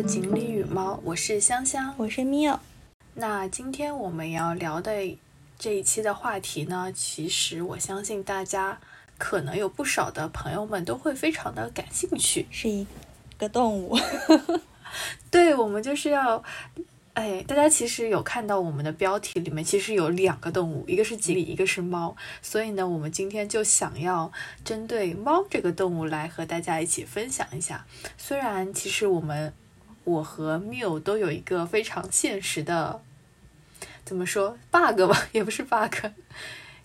[0.00, 2.58] 的锦鲤与猫，我是香香，我是 Mio。
[3.12, 5.18] 那今天我们要聊的
[5.58, 8.80] 这一期的话题呢，其实我相信大家
[9.18, 12.86] 可能有不少的朋友们都会非常的感兴趣，是一
[13.36, 13.94] 个动物。
[15.30, 16.42] 对，我们就是要。
[17.12, 22.16] 哎，大家其实有看到我们的标题里面其实有两个动物，一个是锦鲤，一个是猫。
[22.40, 24.32] 所以呢，我们今天就想要
[24.64, 27.84] 针对猫这个动物来和大家一起分享一下。
[28.16, 29.52] 虽然其实我们
[30.10, 33.00] 我和 Miu 都有一个非常现实的，
[34.04, 35.94] 怎么说 bug 吧， 也不是 bug，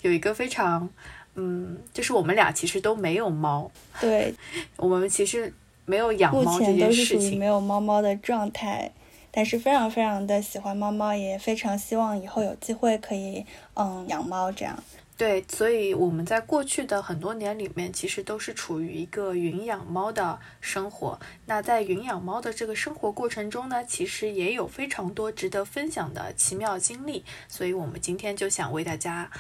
[0.02, 0.90] 有一个非常
[1.36, 3.70] 嗯，就是我们俩其实都没有猫。
[4.00, 4.34] 对，
[4.78, 5.54] 我们其实
[5.86, 8.92] 没有养猫这件事情，没有猫猫的状态。
[9.38, 14.82] 但是非常非常的喜欢猫猫，也非常希望以后有机会可以嗯养猫这样。
[15.18, 21.20] 对，所以我们在过去的很多年里面，其实都是处于一个云养猫的生活。
[21.46, 27.24] 那在云养猫的这个生活过程中呢，其实也有非常多值得分享的奇妙经历。
[27.48, 29.32] 所以我们今天就想为大家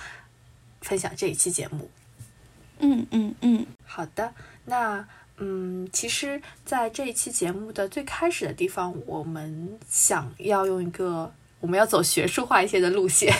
[0.82, 1.90] 分享这一期节目。
[2.80, 4.34] 嗯嗯嗯，好的，
[4.66, 5.08] 那。
[5.38, 13.36] 嗯，其实，在这一期节目的最开始的地方，我们想要用一个我们要走学术化一些的路线。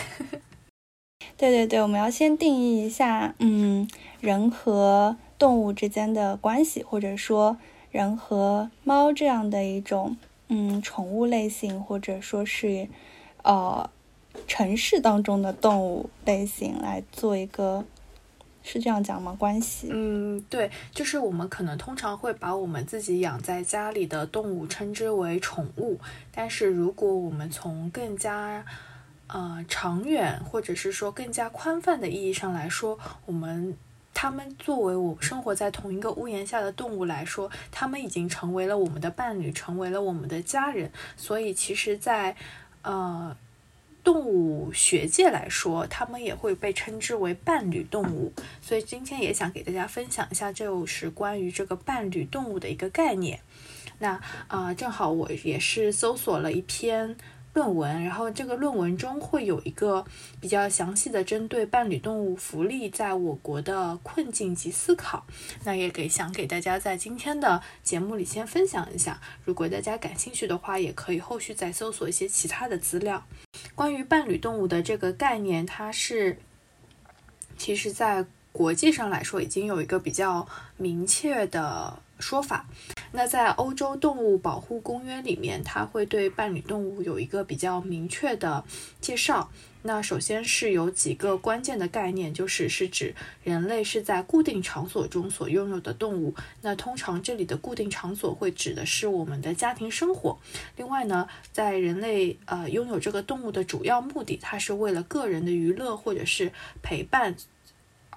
[1.38, 3.88] 对对对，我们要先定义一下，嗯，
[4.22, 7.58] 人和动物之间的关系，或者说
[7.92, 12.88] 人和猫这样的一种，嗯，宠物类型，或者说是，
[13.44, 13.90] 呃，
[14.48, 17.84] 城市当中的动物类型来做一个。
[18.68, 19.36] 是这样讲吗？
[19.38, 19.90] 关系？
[19.92, 26.00] 嗯，对，就是我们可能通常会把我们自己养在家里的动物称之为宠物，
[26.32, 28.66] 但是如果我们从更加
[29.28, 33.78] 呃长远或者是说更加宽泛的意义上来说，我们
[34.14, 42.36] 他们作为我生活在同一个屋檐下的动物来说，他们已经成为了我们的伴侣，成为了我们的家人，所以其实，在
[42.82, 43.36] 呃。
[44.06, 48.32] 动物学界来说，它们也会被称之为伴侣动物，
[48.62, 53.40] 所以今天也想给大家分享一下，就是关于这个伴侣动物的一个概念。
[53.98, 57.16] 那啊，正好我也是搜索了一篇。
[57.56, 60.06] 论文，然后这个论文中会有一个
[60.42, 65.26] 比较详细的针对伴侣动物福利在我国的困境及思考，
[65.64, 69.22] 那也给想给大家在今天的节目里先分享一下。
[69.46, 73.26] 如果大家感兴趣的话，也可以后续再搜索一些其他的资料。
[73.74, 76.38] 关于伴侣动物的这个概念，它是
[77.58, 80.46] 其实在国际上来说已经有一个比较
[80.76, 82.00] 明确的。
[82.20, 82.66] 说法，
[83.12, 88.64] 那在欧洲动物保护公约里面，它会对伴侣动物有一个比较明确的
[89.02, 89.50] 介绍。
[89.84, 96.34] 那首先是有几个关键的概念，就是是指人类是在固定场所中所拥有的动物。
[96.62, 100.40] 那通常这里的固定场所会指的是我们的家庭生活。
[100.78, 106.52] 另外呢，在人类呃拥有这个动物的主要目的，它是为了个人的娱乐或者是
[106.82, 107.36] 陪伴。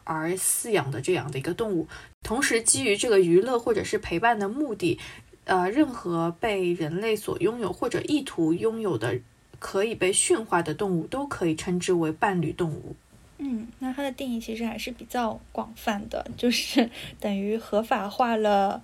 [0.09, 1.87] 而饲养的这样的一个动物，
[2.23, 4.99] 同时基于这个娱乐或者是陪伴的目的，
[5.45, 9.21] 呃，任何被人类所拥有或者意图拥有的
[9.59, 12.97] 可以被驯化的动物，都可以称之为伴侣动物。
[13.37, 16.89] 嗯，那它的定义其实还是比较广泛的，就是
[17.21, 18.83] 等于合法化了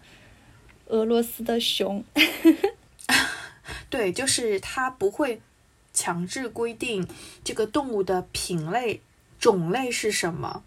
[0.89, 2.05] 俄罗斯的熊。
[3.89, 5.41] 对，就是它不会
[5.95, 7.09] 强制规定
[7.43, 9.01] 这个动物的品类、
[9.39, 10.63] 种类是什么。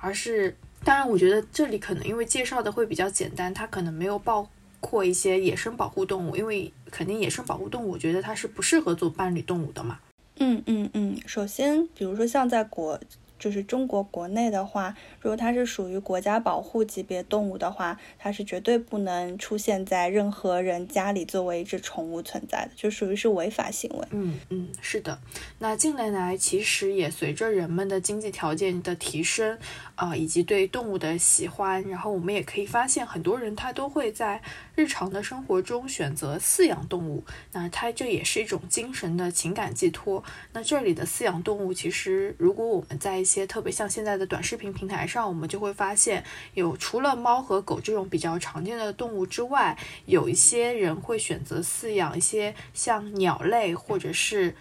[0.00, 4.48] 而是，当然，我觉得这里可能因为介绍的会比较简单，它可能没有包
[4.80, 9.98] 括一些野生保护动物，因为肯定野生保护动物，我觉得它是不适合做伴侣动物的嘛。
[10.38, 13.00] 嗯嗯嗯，首先，比如说像在国。
[13.38, 24.06] 就是中国国内的话，如果它是属于国家保护级别动物的话，它是绝对不能出现在任何人家里作为一只宠物存在的，就属于是违法行为。
[24.10, 25.18] 嗯嗯，是的。
[25.58, 29.58] 那近年来其实也随着人们的经济条件的提升，
[29.94, 34.40] 啊，以及对动物的喜欢，然后我们也可以发现，很多人他都会在
[34.74, 37.24] 日常的生活中选择饲养动物。
[37.52, 40.22] 那它这也是一种精神的情感寄托。
[40.52, 46.24] 那这里的饲养动物，其实如果我们在些特别像现在的短视频平台上，我们就会发现
[46.54, 49.76] 有除了猫和狗这种比较常见的动物之外，
[50.06, 54.56] 有一些人会选择饲养一些像鸟类或者是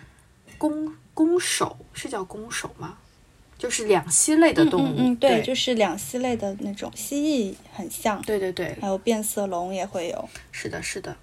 [0.58, 2.98] 弓弓手，是叫弓手吗？
[3.58, 4.96] 就是两栖类的动物。
[4.98, 8.22] 嗯嗯，对，就是两栖类的那种蜥蜴很像。
[8.24, 10.30] 对对对，还有变色龙也会有。
[10.52, 11.16] 是的，是的。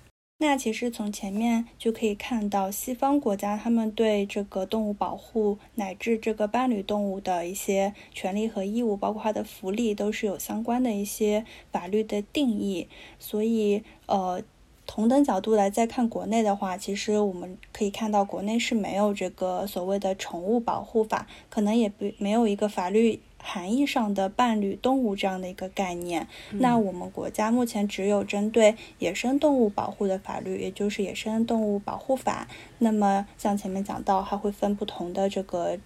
[0.43, 12.89] 那其实从前面就可以看到，西方国家他们对这个动物保护乃至这个伴侣动物的一些权利和义务，包括它的福利，都是有相关的一些法律的定义。
[13.21, 14.43] 所以，呃，
[14.85, 26.27] 同等角度来再看国内的话，其实我们可以看到国内是没有这个所谓的宠物保护法，可能也不没有一个法律含义上的伴侣动物这样的一个概念。
[26.53, 32.49] 那我们国家目前只有针对野生动物保护的法律，也就是野生动物保护法。
[32.79, 35.79] 那么像前面讲到，它会分不同的这个。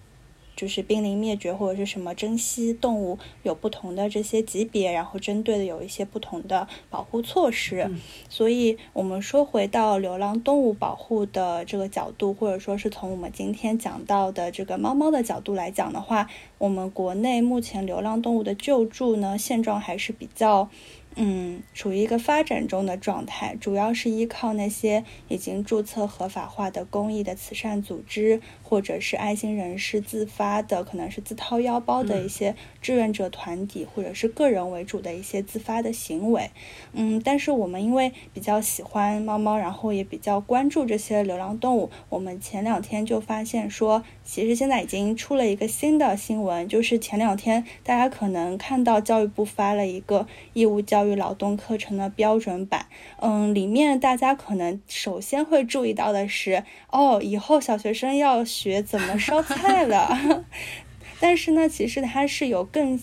[0.57, 7.89] 就是濒临灭绝或者是什么珍稀动物有不同的这些级别，然后针对的有一些不同的保护措施。
[8.27, 16.27] 所以，我们说回到流浪动物保护的这个角度，或者说是从我们今天讲到的这个猫猫的角度来讲的话，
[16.57, 20.69] 我们国内目前流浪动物的救助呢，现状还是比较。
[21.19, 32.55] 嗯，处于一个发展中的状态，主要是依靠那些已经注册合法化的公益的慈善组织，或者是爱心人士自发的，可能是自掏腰包的一些
[32.87, 36.49] 志愿者团体，或者是个人为主的一些自发的行为。
[36.93, 51.17] 嗯，但是我们因为比较喜欢猫猫，然后也比较关注这些流浪动物，我们前两天就发现说，其实现在已经出了一个新的新闻，就是前两天大家可能看到教育部发了一个义务教育。
[51.17, 52.85] 劳动课程的标准版，
[53.19, 60.45] 嗯，里面大家可能首先会注意到的是，哦，以后小学生要学怎么烧菜了。
[61.19, 62.99] 但是呢，其实它是有更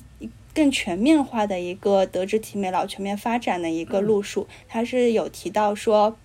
[0.54, 6.16] 更全面化的一个德智体美劳全面发展的一个路数，它是有提到说，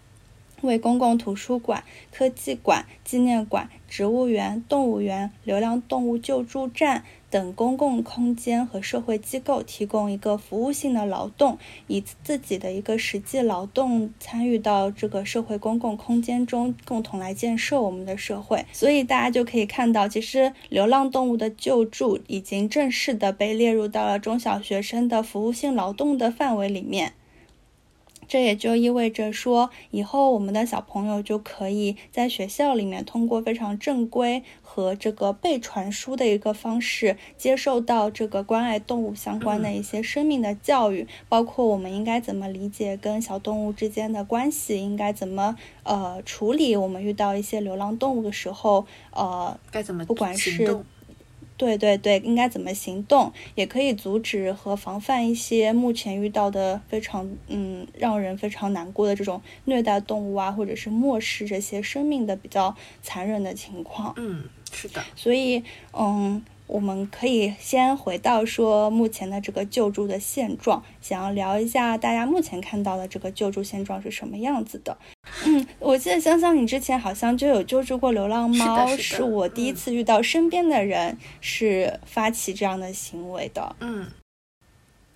[0.61, 7.03] 为公共图书馆、科技馆、纪念馆、植物园、动物园、流浪动物救助站。
[7.31, 18.65] 等公共空间和社会机构提供一个服务性的劳动，以自己的一个实际劳动参与到这个社会公共空间中，共同来建设我们的社会。
[18.71, 27.13] 所以大家就可以看到，其实流浪动物的救助已经正式的被列入到了中小学生的服务性劳动的范围里面。
[28.30, 50.80] 这也就意味着说，以后我们的小朋友就可以在学校里面通过非常正规和这个被传输的一个方式，接受到这个关爱动物相关的一些生命的教育，包括我们应该怎么理解跟小动物之间的关系，应该怎么呃处理我们遇到一些流浪动物的时候，呃该怎么不管是。
[51.59, 62.73] 对对对，应该怎么行动，也可以阻止和防范一些目前遇到的非常嗯让人非常难过的这种虐待动物啊，或者是漠视这些生命的比较
[63.03, 64.13] 残忍的情况。
[64.15, 65.03] 嗯，是的。
[65.15, 65.61] 所以，
[65.91, 66.41] 嗯。
[66.69, 74.95] 我们可以先回到说目前的这个救助的现状，想要聊一下大家目前看到的这个救助现状是什么样子的。
[75.45, 83.75] 嗯，我记得香香你之前好像就有救助过流浪猫，是我第一次遇到身边的人是发起这样的行为的。
[83.80, 84.06] 嗯。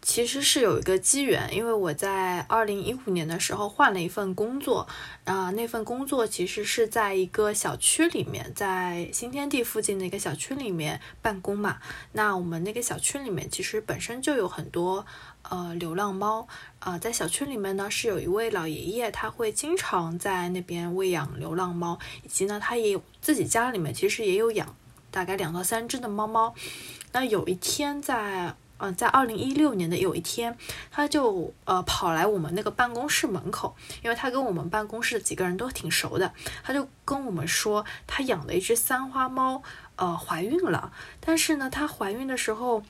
[0.06, 4.86] 其实是有一个机缘，因为我在二零一五年的时候换了一份工作，
[5.24, 11.78] 啊，那份工作其实是在一个小区里面，在新天地附近的一个小区里面办公嘛。
[12.12, 15.06] 那我们那个小区里面其实本身就有很多
[15.44, 16.46] 呃流浪猫，
[16.80, 24.76] 啊，在小区里面呢是有一位老爷爷，他会经常在那边喂养流浪猫，以及呢他也有自己家里面其实也有养
[25.10, 26.54] 大概两到三只的猫猫。
[27.14, 28.54] 那有一天在。
[28.84, 30.58] 嗯，在二零一六年的有一天，
[30.92, 39.64] 他就呃跑来我们那个办公室门口，因为他跟我们办公室的几个人都挺熟的，他就跟我们说，他养的一只三花猫
[39.96, 42.84] 呃怀孕了，但是呢，她怀孕的时候，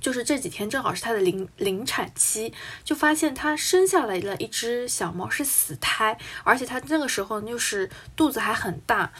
[0.00, 9.12] 就是这几天正好是她的临临产期，就发现她生下来了一只小猫是死胎，而且她那个时候就是肚子还很大。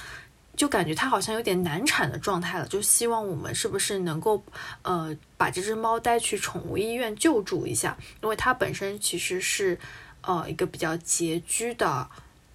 [0.57, 4.43] 就感觉它好像有点难产的状态了，就希望我们是不是能够，
[4.83, 9.79] 呃，把这只猫带去宠物医院救助一下，因为它本身其实是，
[10.23, 12.09] 呃，一个比较拮据的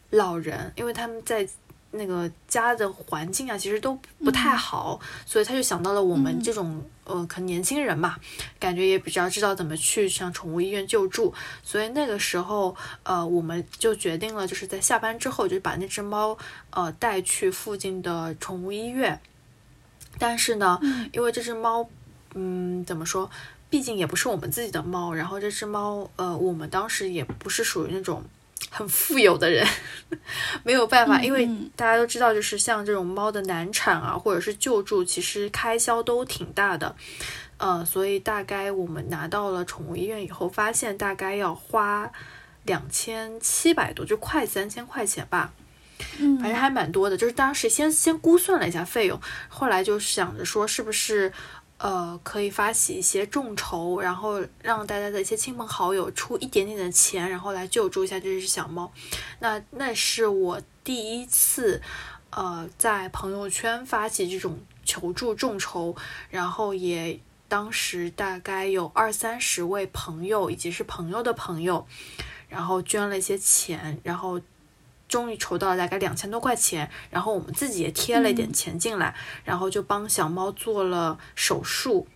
[0.10, 1.48] 老人，因为他们在。
[1.92, 8.16] 那个家的环境啊，其实都不太好，所以他就想到了我们这种呃，可能年轻人嘛，
[8.60, 16.38] 感觉也比较知道怎么去向宠物医院救助，所以那个时候呃，我们就决定了，就是在下班之后就把那只猫
[16.70, 19.20] 呃带去附近的宠物医院。
[20.20, 20.80] 但是呢，
[21.12, 21.90] 因为这只猫，
[22.36, 23.30] 嗯，怎么说，
[23.70, 28.24] 毕竟也不是我们自己的猫，然后这只猫呃，我们当时也不是属于那种。
[28.70, 29.68] 很富有的人
[30.64, 36.96] 没有办法，因为大家都知道，就是像这种猫的难产啊，或者是救助，其实开销都挺大的。
[37.58, 42.10] 呃，所以大概我们拿到了宠物医院以后，发现大概要花
[42.64, 45.52] 两千七百多，就快三千块钱吧。
[46.18, 47.18] 嗯，反正还蛮多的。
[47.18, 51.34] 就是当时先先估算了一下费用，后来就想着说，是不是
[51.80, 58.92] 呃，可以发起一些众筹，然后让大家的一些亲朋好友出一点点的钱，然后来救助一下这只小猫。
[59.40, 61.82] 那那是我第一次，
[62.32, 65.96] 呃，在朋友圈发起这种求助众筹，
[66.30, 67.18] 然后也
[67.48, 71.88] 当时大概有二三十位朋友以及是朋友的朋友，
[72.50, 74.42] 然后捐了一些钱，然后。
[75.10, 79.14] 终于筹到了大概两千多块钱，然后我们自己也贴了一点钱进来，
[79.44, 82.08] 然后就帮小猫做了手术，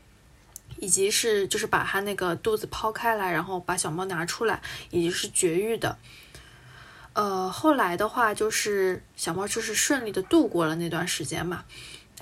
[0.77, 5.97] 以及是就是把它那个肚子剖开来，然后把小猫拿出来，以及是绝育的。
[7.13, 11.65] 呃，后来的话就是小猫就是顺利的度过了那段时间嘛。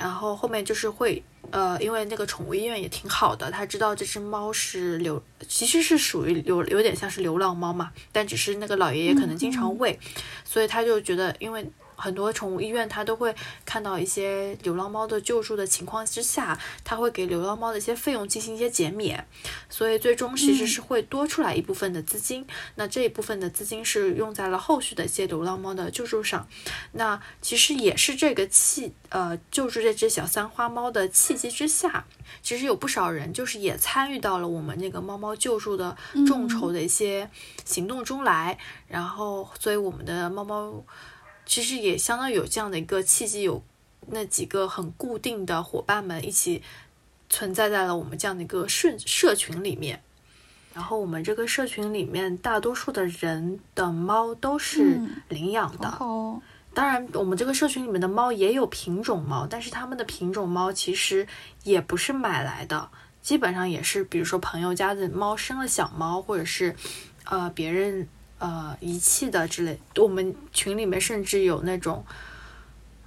[0.02, 10.00] 然后后面就是会，呃，因为那个宠物医院也挺好的，他知道这只猫是流，其实是属于流有点像是流浪猫嘛，但只是那个老爷爷可能经常喂，
[10.44, 11.66] 所以他就觉得，因为。
[12.02, 19.28] 很多宠物医院，它都会看到一些流浪猫的救助的情况之下，它会给流浪猫的一些费用进行一些减免，
[19.70, 22.46] 所以最终其实是会多出来一部分的资金。
[22.76, 26.48] 那这一部分的资金是用在了后续的一些流浪猫的救助上。
[26.94, 32.06] 那其实也是这个契呃救助这只小三花猫的契机之下，
[32.42, 37.30] 其实有不少人就是也参与到了我们那个猫猫救助的众筹的一些
[37.64, 40.84] 行动中来，然后所以我们的猫猫。
[41.52, 43.62] 其实也相当于有这样的一个契机，有
[44.08, 46.62] 那几个很固定的伙伴们一起
[47.30, 50.02] 存在在了我们这样的一个社社群里面。
[50.74, 55.90] 然后我们这个社群里面，大多数的人的猫都是领养的。
[56.00, 56.42] 哦。
[56.74, 61.28] 当然，我们这个社群里面的猫也有品种猫，但是他们的品种猫其实
[61.66, 62.90] 也不是买来的，
[63.22, 66.74] 基本上也是比如说朋友家的猫生了小猫，或者是
[67.26, 68.08] 呃别人。
[68.42, 72.04] 呃，遗弃的之类，我们群里面甚至有那种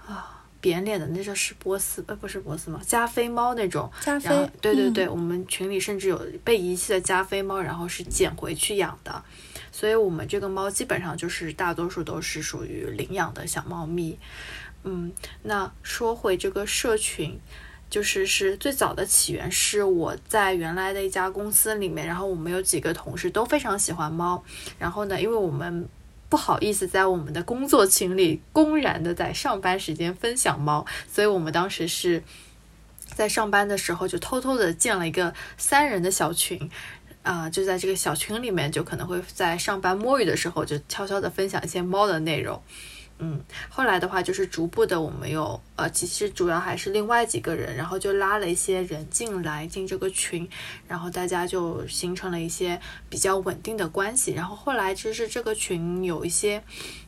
[0.06, 3.90] 啊扁脸的，那叫是波斯，呃，不是波斯猫，加菲猫那种。
[4.00, 4.48] 加菲。
[4.60, 9.24] 对对对，我们群里甚至有被遗弃的加菲猫，然后是捡回去养的，
[9.72, 14.16] 所以我们这个猫基本上就是大多数都是属于领养的小猫咪。
[14.84, 15.12] 嗯，
[15.42, 17.40] 那说回这个社群。
[17.94, 24.42] 就是是最早的起源是我在原来的一家公司里面，然后我们有几个同事都非常喜欢猫，
[24.80, 25.88] 然后呢，因为我们
[26.28, 32.20] 不好意思在我们的工作群里公然的在上班时间分享猫，所以我们当时是
[33.14, 36.68] 在上班的时候就偷偷的建了一个三人的小群，
[37.22, 42.60] 啊，就在这个小群里面，就可能会在上班摸鱼的时候就悄悄的分享一些猫的内容。
[43.24, 43.40] 嗯，
[43.70, 50.46] 后来的话就是逐步的，我们有呃，其实主要还是另外几个人，然后就拉了一些人进来进这个群，
[50.86, 52.78] 然后大家就形成了一些
[53.08, 54.32] 比较稳定的关系。
[54.32, 56.62] 然后后来就是这个群有一些，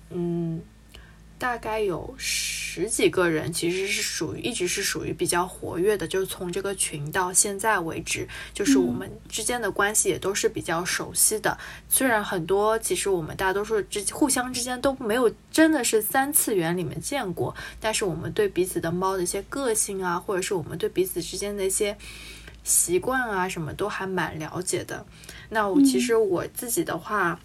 [0.08, 0.62] 嗯。
[1.38, 11.58] 大概有十几个人，其实是属于一直是属于比较活跃的，就是从这个群到现在为止，就是我们之间的关系也都是比较熟悉的。
[11.88, 21.96] 虽然很多，其实我们大多数之互相之间都没有真的是三次元里面见过，但是我们对彼此的猫的一些个性啊，或者是我们对彼此之间的一些
[22.64, 25.04] 习惯啊，什么都还蛮了解的。
[25.50, 27.38] 那我其实我自己的话。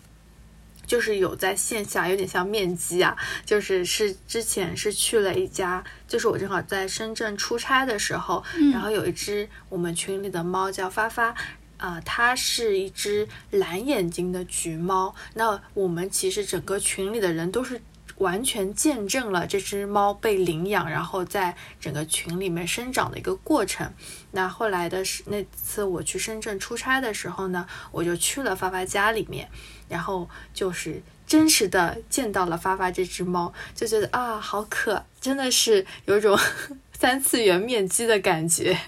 [0.92, 3.16] 就是有在线下，有点像面基啊。
[3.46, 8.44] 就是是之前是去了一家，就是我正好在深圳出差的时候，
[8.74, 11.34] 然后有一只我们群里的猫叫发发，
[11.78, 15.16] 啊，它是一只蓝眼睛的橘猫。
[15.36, 17.82] 那我们其实整个群里的人都是
[18.18, 23.90] 完全见证了这只猫被领养，然后在整个群里面生长的一个过程。
[24.32, 29.48] 那后来的是那次我去深圳出差的时候呢，我就去了发发家里面。
[29.92, 36.40] 然后就是真实的见到了发发这只猫，就觉得啊，好可，真的是有种
[36.98, 38.80] 三次元面基的感觉。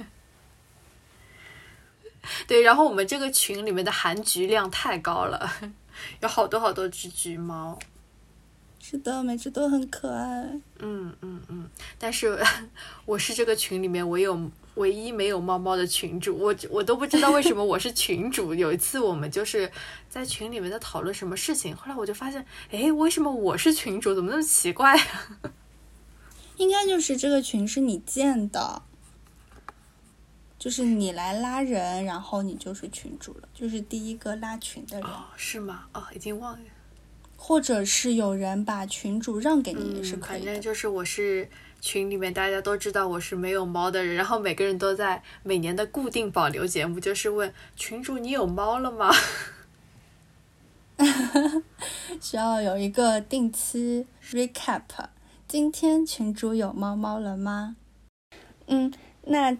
[2.48, 5.51] 对，然后我们这个群里面的含橘量太高了，
[6.22, 7.77] 有好多好多只橘猫。
[8.79, 10.50] 是的，每只都很可爱。
[10.79, 11.69] 嗯嗯嗯，
[12.00, 12.41] 但是
[13.05, 14.50] 我是这个群里面唯有。
[14.75, 18.56] 唯一没有猫猫的群主，我我都不知道为什么我是群主。
[18.56, 19.72] 有一次我们就是
[20.10, 24.15] 在群里面在讨论什么事情，后来我就发现，哎，为什么我是群主？
[24.15, 25.51] 怎么那么奇怪啊？
[26.58, 28.82] 应该就是这个群是你建的，
[30.58, 35.08] 就是你来拉人，然后你就是群主了，就是第一个拉群的人。
[35.08, 35.86] 哦，是吗？
[35.94, 36.60] 哦，已经忘了。
[37.45, 40.45] 或者是有人把群主让给你也是可以的。
[40.45, 41.50] 反正就是我是。
[41.81, 49.12] 群里面大家都知道我是没有猫的人，然后每个人都在每年的固定保留节目，就是问群主你有猫了吗？
[52.21, 54.83] 需要有一个定期 recap。
[55.45, 57.75] 今天群主有猫猫了吗？
[58.67, 59.57] 嗯，那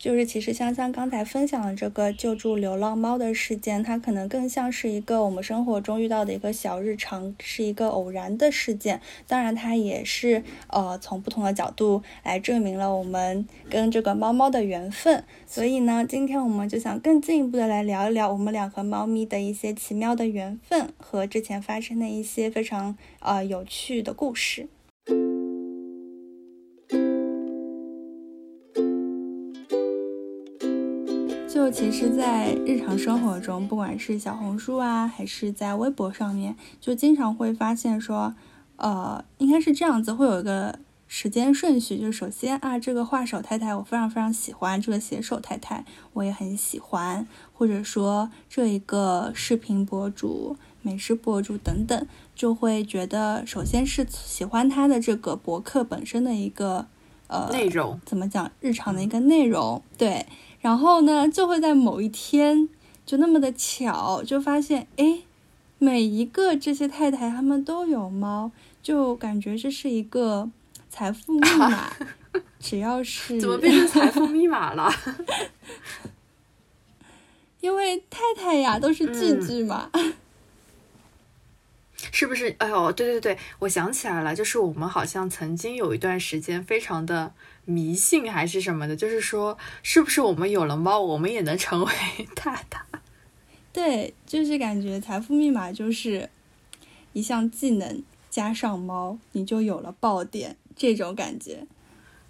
[0.00, 8.98] 就是其实香香刚才分享的这个救助流浪猫的事件，它可能更像是一个我们生活中遇到的一个小日常，是一个偶然的事件。
[9.28, 15.22] 当然，它也是呃从不同的角度来证明了我们跟这个猫猫的缘分。
[15.46, 24.66] 所以呢，今天我们就想更进一步的来聊一聊我们俩和猫咪的一些奇妙的缘分和之前发生的一些非常呃有趣的故事。
[31.70, 38.34] 就其实，在日常生活中，不管是小红书啊，还是在微博上面，就经常会发现说，
[38.74, 41.96] 呃，应该是这样子，会有一个时间顺序。
[42.00, 45.84] 就首先啊，这个画手太太我非常非常喜欢，这个写手太太
[46.14, 56.88] 我也很喜欢，或者说这一个视频博主、美食博主等等，就会觉得，首先是喜欢他的这个博客本身的一个
[57.28, 60.26] 呃内容，怎么讲，日常的一个内容，对。
[60.60, 62.68] 然后呢，就会在某一天，
[63.06, 65.20] 就那么的巧，就发现，哎，
[65.78, 68.50] 每一个这些太太她们都有猫，
[68.82, 70.50] 就感觉这是一个
[70.88, 71.90] 财富密码。
[72.60, 74.92] 只要是怎么变成财富密码了？
[77.60, 79.90] 因为太太呀都是句句嘛。
[82.12, 82.54] 是不是？
[82.58, 87.32] 哎呦，对对对，我想起来了，就是我们好像曾经有一段时间非常的
[87.70, 91.92] 迷信还是什么的，就是说，是不是我们有了猫，我们也能成为
[92.34, 92.84] 大大？
[93.72, 96.28] 对，就是感觉财富密码就是
[97.12, 101.66] 一项技能加上猫，你就有了爆点这种感觉。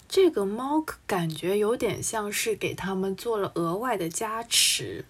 [0.08, 5.04] 这个猫感觉有点像是给他们做了额外的加持。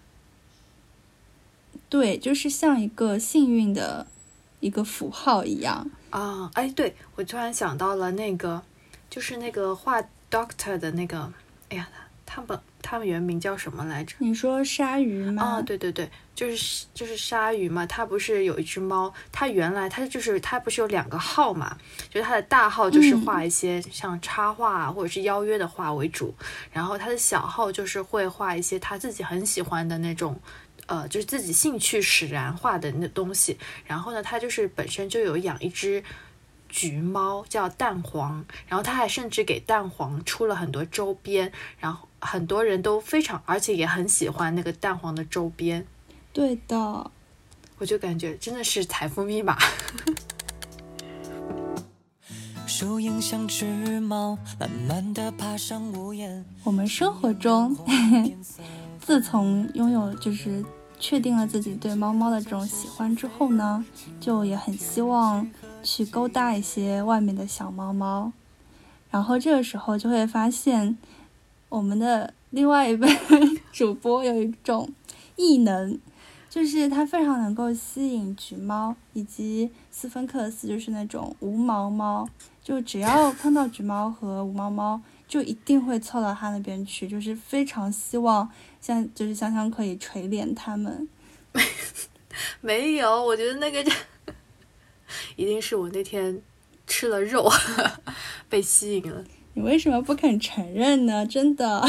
[1.89, 4.07] 对，就是像一个幸运的。
[4.61, 6.51] 一个符号一样啊！
[6.53, 8.61] 哎，对我突然想到了那个，
[9.09, 9.99] 就是那个画
[10.31, 11.31] Doctor 的那个，
[11.69, 11.87] 哎呀，
[12.25, 14.15] 他们他们原名叫什么来着？
[14.19, 15.43] 你说鲨鱼吗？
[15.43, 17.85] 啊，对对对，就是就是鲨鱼嘛。
[17.85, 19.13] 它不是有一只猫？
[19.31, 21.77] 它原来它就是它不是有两个号嘛？
[22.09, 26.33] 就是它的大号就是画一些像插画啊或者是邀约的画为主，
[26.71, 30.39] 然后它的小号就是会画一些他自己很喜欢的那种。
[30.87, 33.57] 呃，就是自己兴趣使然画的那东西。
[33.85, 36.03] 然后呢，他就是本身就有养一只
[36.71, 38.43] 橘猫，叫蛋黄。
[38.67, 45.85] 然后他还甚至给蛋黄出了很多周边，然后很多人都非常，而且也很喜欢那个蛋黄的周边。
[46.33, 47.11] 对的，
[47.77, 49.57] 我就感觉真的是财富密码。
[56.63, 57.77] 我们生活中，
[58.99, 60.65] 自从拥有就是。
[61.03, 63.83] 确定了自己对猫猫的这种喜欢之后呢，
[64.19, 65.49] 就也很希望
[65.83, 68.31] 去勾搭一些外面的小猫猫，
[69.09, 70.97] 然后这个时候就会发现，
[71.69, 73.09] 我们的另外一位
[73.71, 74.89] 主播有一种
[75.35, 75.99] 异能，
[76.49, 82.27] 就是他非常能够吸引橘猫以及斯芬克斯，就是那种无毛猫，
[82.63, 85.01] 就只要碰到橘猫和无毛猫。
[85.31, 88.49] 就一定会凑到他那边去，就是非常希望
[88.81, 91.07] 像就是香香可以垂怜他们。
[92.59, 93.81] 没有，我觉得那个
[95.35, 96.41] 一定是我那天
[96.87, 97.49] 吃了肉
[98.49, 99.23] 被吸引了。
[99.53, 101.25] 你为什么不肯承认呢？
[101.25, 101.83] 真的，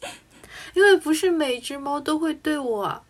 [0.74, 3.02] 因为不是每只猫都会对我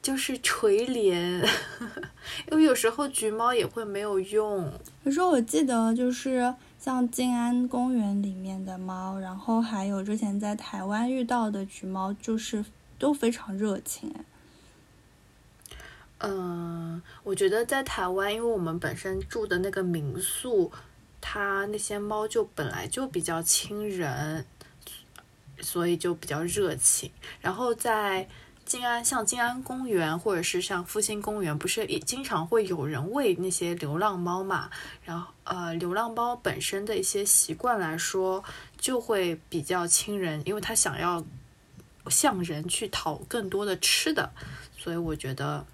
[0.00, 1.46] 就是垂怜，
[2.50, 4.70] 因为有时候橘猫也会没有用。
[5.04, 6.54] 可是我记得就是。
[6.82, 12.64] 像静安公园里面的猫，然后还有之前在台湾遇到的橘猫，就是
[12.98, 14.12] 都非常热情。
[16.24, 20.70] 嗯，我觉得在台湾，因为我们本身住的那个民宿，
[21.20, 24.46] 它那些猫就本来就比较亲人，
[25.60, 27.10] 所以就比较热情。
[27.40, 28.28] 然后在
[28.64, 34.70] 静安，像静安公园或者是像复兴公园，不是也经常会有人喂那些流浪猫嘛？
[35.04, 38.44] 然后呃，流浪猫本身的一些习惯来说，
[38.78, 41.24] 就会比较亲人，因为它想要
[42.08, 44.30] 向人去讨更多的吃的，
[44.78, 45.66] 所以我觉得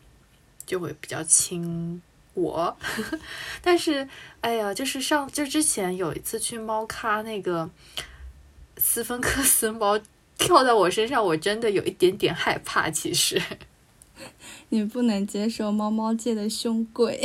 [0.69, 2.01] 就会比较亲
[2.35, 2.77] 我。
[3.61, 4.09] 但是
[4.41, 7.69] 哎呀，就是上就之前有一次去猫咖，那个
[8.77, 9.99] 斯芬克斯猫。
[10.41, 12.89] 跳在我身上，我真的有一点点害怕。
[12.89, 13.43] 其实，
[14.71, 17.21] 你不能接受猫猫界的凶鬼，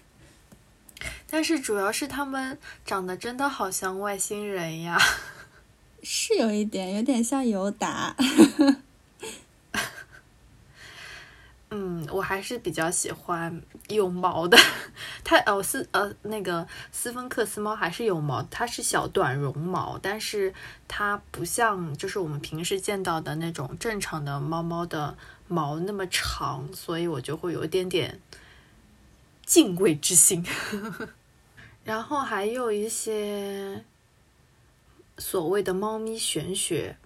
[1.26, 4.98] 但是主要是他们长得真的好像外星人呀。
[6.02, 8.14] 是有一点，有点像尤达。
[11.72, 14.58] 嗯，我还是比较喜欢有毛的。
[15.22, 20.52] 它哦斯呃那个斯芬克斯猫还是有毛，它是小短绒毛，但是
[20.88, 28.20] 它不像就是我们平时见到的那种正常的猫猫的毛那么长，所以我就会有一点点
[29.46, 30.44] 敬畏之心。
[31.84, 33.84] 然后还有一些
[35.18, 36.96] 所谓的猫咪玄学，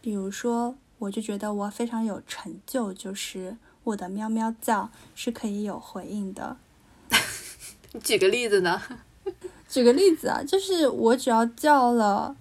[0.00, 6.56] 比如说，我就觉得我非常有成就，就是我的喵喵叫是可以有回应的。
[7.92, 8.82] 你举个例子呢？
[9.68, 12.36] 举个例子啊，就是我只要叫了，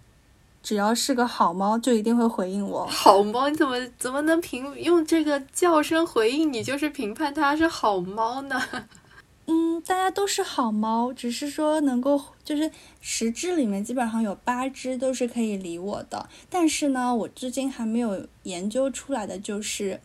[0.62, 2.86] 只要是个好猫，就一定会回应我。
[2.86, 8.62] 好猫，你怎么怎么能评用这个叫声回应你，就是评判它是好猫呢？
[9.45, 16.29] 嗯，大家都是好猫，只是说能够就是十只里面基本上有八只都是可以理我的。
[16.49, 19.99] 但是呢，我至今还没有研究出来的就是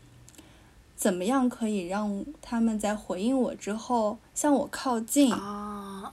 [0.98, 6.12] 怎么样可以让他们在回应我之后向我靠近啊。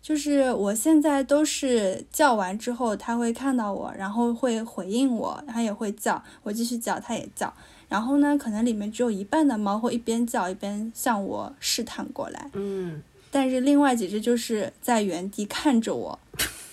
[0.00, 7.52] 就是我现在都是叫完之后，它会看到我，然后会回应我，它也会叫，我继续叫，它也叫。
[7.88, 16.18] 然后呢，可能里面只有一半的猫会一边叫一边向我试探过来，嗯，但是另外几只就是在原地看着我，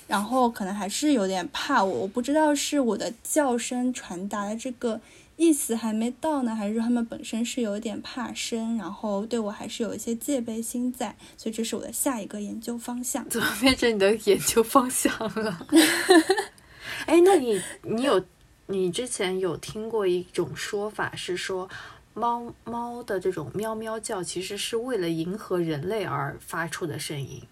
[0.07, 4.99] 然后可能还是有点怕我，我不知道是我的叫声传达的这个
[5.37, 13.27] 意思还没到呢，还是说它们本身是有点怕生，然后对我还是有一些戒备心在，所以这是我的下一个研究方向。
[13.29, 15.67] 怎么变成你的研究方向了？
[17.07, 18.23] 哎，那你你有？
[18.67, 21.69] 你之前有听过一种说法，是说
[22.15, 27.43] 猫猫的这种喵喵叫，其实是为了迎合人类而发出的声音。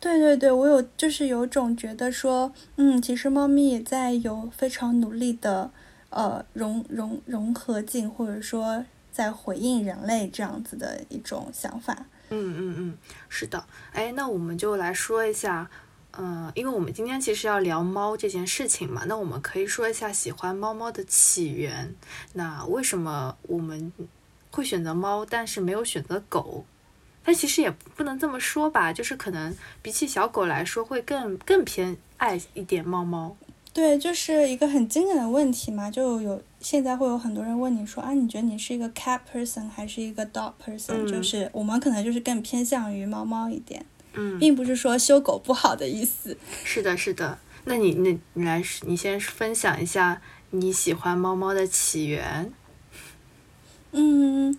[0.00, 5.70] 对对对，我有就是有种觉得说，嗯，其实猫咪也在有非常努力的
[6.12, 12.06] 呃融融融合进，或者说在回应人类这样子的一种想法。
[12.30, 12.98] 嗯嗯嗯，
[13.28, 13.64] 是的。
[13.92, 15.68] 哎，那我们就来说一下。
[16.14, 21.94] 嗯，因为我们今天其实要聊猫这件事情嘛，那我们可以说一下喜欢猫猫的起源。
[22.34, 23.90] 那为什么我们
[24.50, 26.66] 会选择猫，但是没有选择狗？
[27.24, 33.34] 但其实也不能这么说吧，就是可能比起小狗来说，会更更偏爱一点猫猫。
[33.72, 41.08] 对，就是一个很经典的问题嘛，就有现在会有很多人问你说啊，你觉得你是一个 cat person 还是一个 dog person？
[41.10, 43.84] 就是我们可能就是更偏向于猫猫一点。
[44.14, 46.36] 嗯，并不是说修狗不好的意思。
[46.64, 47.38] 是的，是的。
[47.64, 52.52] 那你，那你来，你先分享一下你喜欢猫猫的起源。
[53.92, 54.58] 嗯，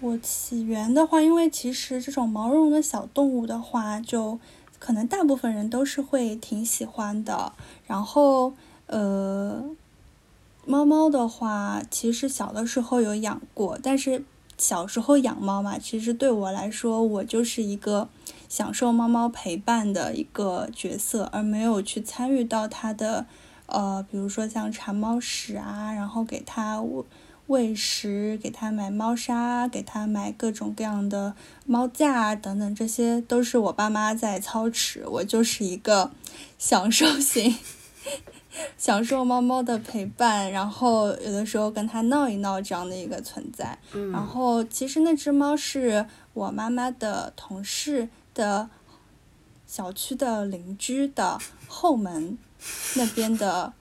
[0.00, 4.40] 我起源的话，因为其实这种毛茸茸的小动物的话，就
[4.80, 7.52] 可能大部分人都是会挺喜欢的。
[7.86, 8.54] 然后，
[8.86, 9.64] 呃，
[10.66, 14.24] 猫猫的话，其实小的时候有养过，但是
[14.58, 18.08] 小时候养猫嘛，其实对我来说，我就是一个。
[18.48, 23.24] 享受猫猫陪伴的一个角色，而没有去参与到它的，
[23.66, 27.04] 呃，比如说像铲猫屎啊，然后给它喂
[27.50, 31.34] 喂食，给它买猫砂，给它买各种各样的
[31.66, 36.12] 猫架等等，这些都是我爸妈在操持，我就是一个
[36.58, 37.58] 享受型，
[38.78, 43.76] 享受猫猫的陪伴，然后有的时候跟它闹一闹这样的一个存在。
[43.94, 48.08] 嗯，然后其实那只猫是我妈妈的同事。
[48.32, 48.70] 的
[49.66, 51.36] 小区的邻居的
[51.66, 52.38] 后门
[52.94, 53.72] 那边的，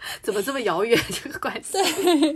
[0.22, 1.72] 怎么这么遥远这个关系？
[1.82, 2.34] 对，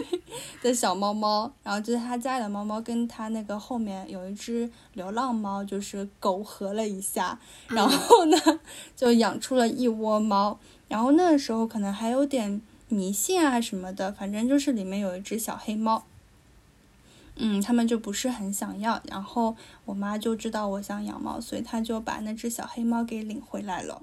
[0.63, 8.37] 的小猫猫，然后就是他家里的猫猫跟他那个后面有一只流浪猫，就是苟合了一下，然后呢
[8.95, 16.05] 就养出了一窝猫，然后那个时候可能还有点迷信啊什么的，反正就是里面有一只小黑猫。
[17.37, 24.03] 嗯，他们就不是很想要，然后我妈就知道我想养猫，所以她就把那只小黑猫给领回来了。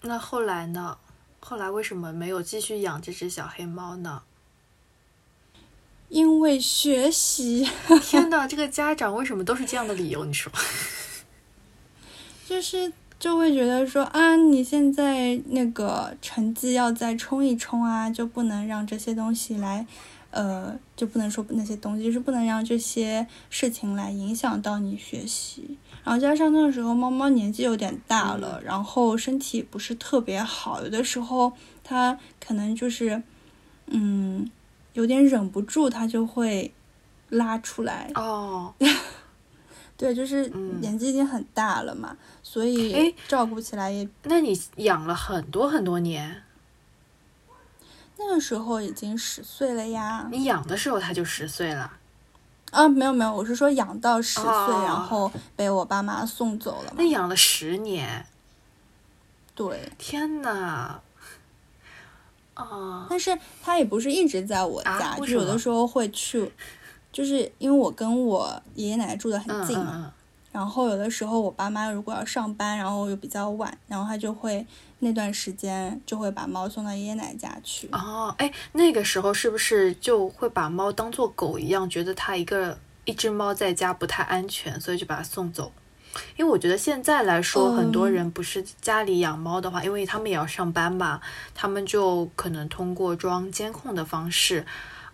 [0.00, 0.98] 那后来呢？
[1.44, 4.22] 后来为什么没有继续养这只小黑猫呢？
[6.08, 7.68] 因为学习。
[8.00, 10.24] 天呐，这个家长为什么都是这样的理由？
[10.24, 10.52] 你说？
[12.46, 19.86] 就是就会觉得说啊，你现在那个成绩要再冲一冲啊，就不能让这些东西来。
[20.30, 25.76] 呃，就不能说那些东西，就是不能让这些事情来影响到你学习。
[26.04, 31.52] 然后加上那个时候猫猫年纪有点大了，然后身体不是特别好，有的时候
[31.84, 33.22] 它可能就是，
[33.86, 34.50] 嗯，
[34.94, 36.74] 有点忍不住，它就会
[37.28, 38.10] 拉出来。
[38.16, 38.74] 哦，
[39.96, 40.48] 对，就是
[40.80, 44.08] 年纪已经很大了嘛，所以照顾起来也。
[44.24, 46.42] 那你养了很多很多年。
[48.18, 50.28] 那个时候已经十岁了呀！
[50.30, 51.92] 你养的时候它就十岁了。
[52.72, 54.48] 啊，没有没有，我是说养到十岁，
[54.84, 56.92] 然后被我爸妈送走了。
[56.96, 58.26] 那养了十年？
[59.54, 59.92] 对。
[59.98, 60.98] 天呐！
[62.54, 63.06] 啊！
[63.08, 66.50] 但是它也不是一直在我家，就有的时候会去，
[67.12, 70.12] 就是因为我跟我爷爷奶奶住的很近嘛。
[70.52, 74.64] 然后有的时候我爸妈如果要上班，然后又比较晚，然后他就会
[74.98, 77.88] 那段时间就会把猫送到爷爷奶奶家去。
[77.92, 85.72] 哦，哎，那个时候是不是就会把猫当做狗一样，觉得它一个一只猫在家不太安全，所以就把它送走？
[86.36, 91.18] 因为我觉得现在来说，很多人不是家里养猫的话，因为他们也要上班嘛，
[91.54, 94.66] 他们就可能通过装监控的方式，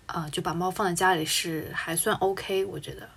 [0.06, 3.08] 呃，就把猫放在家里是还算 OK，我觉得。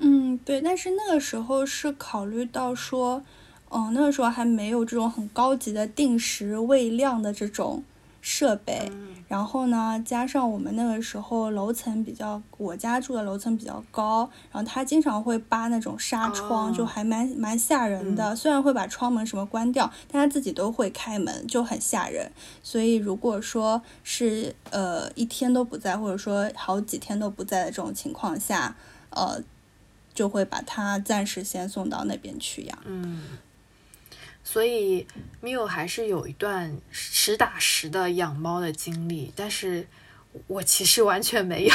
[0.00, 3.22] 嗯，对，但是那个时候是考虑到说，
[3.70, 7.82] 嗯，那个时候还没有这种很高级的定时喂量的这种
[8.20, 8.90] 设备，
[9.26, 18.36] 然后呢，加上我们那个时候楼层比较，我家住的楼层比较高，然后他经常会扒那种纱窗，就还蛮蛮吓人的。
[18.36, 22.30] 虽然会把窗门什么关掉，但他自己都会开门，就很吓人。
[22.62, 28.76] 所以如果说是呃一天都不在，或者说好几天都不在的这种情况下，
[29.10, 29.42] 呃。
[30.18, 32.76] 就会把它暂时先送到那边去养。
[32.84, 33.38] 嗯，
[34.42, 35.06] 所以
[35.40, 39.86] Miu 还是有一段实打实的养猫的经历，但是
[40.48, 41.74] 我其实完全没有。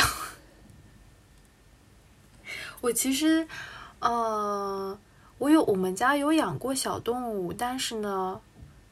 [2.82, 3.48] 我其实，
[4.00, 5.00] 呃，
[5.38, 8.42] 我有我们家有养过小动物，但是呢，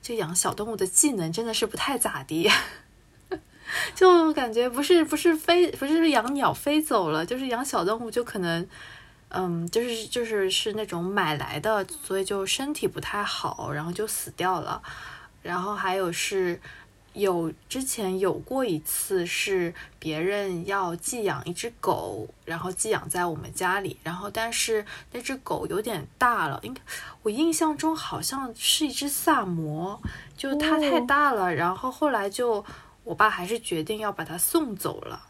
[0.01, 2.49] 这养小动物的技能真的是不太咋地，
[3.93, 8.65] 就感觉不是不是飞不是养鸟飞走了，就是养小动物就可能。
[9.33, 14.81] 嗯，就是就是是那种买来的，所以就身体不太好，然后就死掉了。
[15.41, 16.59] 然后还有是
[17.13, 26.81] 有之前有过一次是别人要寄养一只狗，然后寄养在我们家里，然后但是那只狗有点大了，应该
[27.23, 30.01] 我印象中好像是一只萨摩，
[30.37, 32.63] 就它太大了，然后后来就
[33.03, 35.27] 我爸还是决定要把它送走了。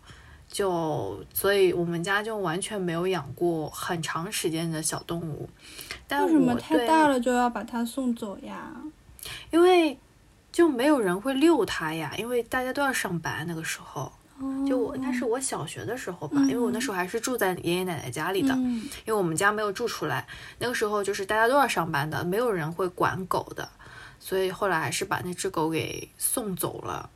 [0.51, 5.49] 就所以，我们家就完全没有养过很长时间的小动物。
[6.09, 8.69] 为什么太大了就要把它送走呀？
[9.49, 9.97] 因为
[10.51, 13.45] 就没有人会遛它呀，因为大家都要上班。
[13.47, 14.11] 那个时候，
[14.67, 20.27] 就我应该是我小学的时候吧，因为我那时候还是住在爷爷奶奶家里的，因为我们家没有住出来。
[20.59, 23.69] 那个时候就是大家都要上班的，没有人会管狗的，
[24.19, 27.09] 所以后来还是把那只狗给送走了。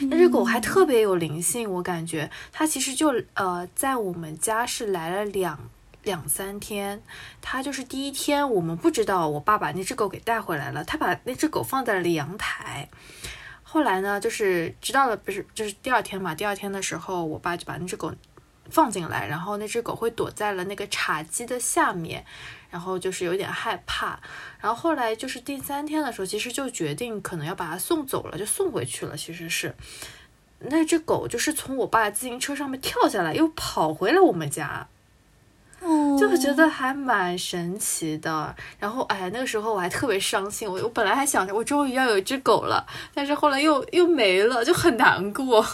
[0.00, 5.58] 那只狗还特别有灵性，我感觉它其实就呃在我们家是来了两
[6.02, 7.02] 两三天，
[7.40, 12.88] 它就是第一天我们不知道我爸把那只狗给带回来了，他把那只狗放在了阳台，
[13.62, 18.12] 后来呢就是知道了不是就是第二天嘛，第二天的时候我爸就把那只狗
[18.70, 22.24] 放进来，然后那只狗会躲在了那个茶几的下面。
[22.70, 24.20] 然后就是有点害怕，
[24.60, 29.16] 然后后来就是第三天的时候，其实就决定可能要把它送走了，就送回去了。
[29.16, 29.74] 其实是
[30.58, 34.86] 那只狗就是从我爸自行车上面跳下来，又跑回了我们家，
[35.80, 38.54] 就觉得还蛮神奇的。
[38.78, 45.64] 然后哎，那个时候我还特别伤心，我我本来还想着我终于要有一只狗了，但是后来又又没了，就很难过。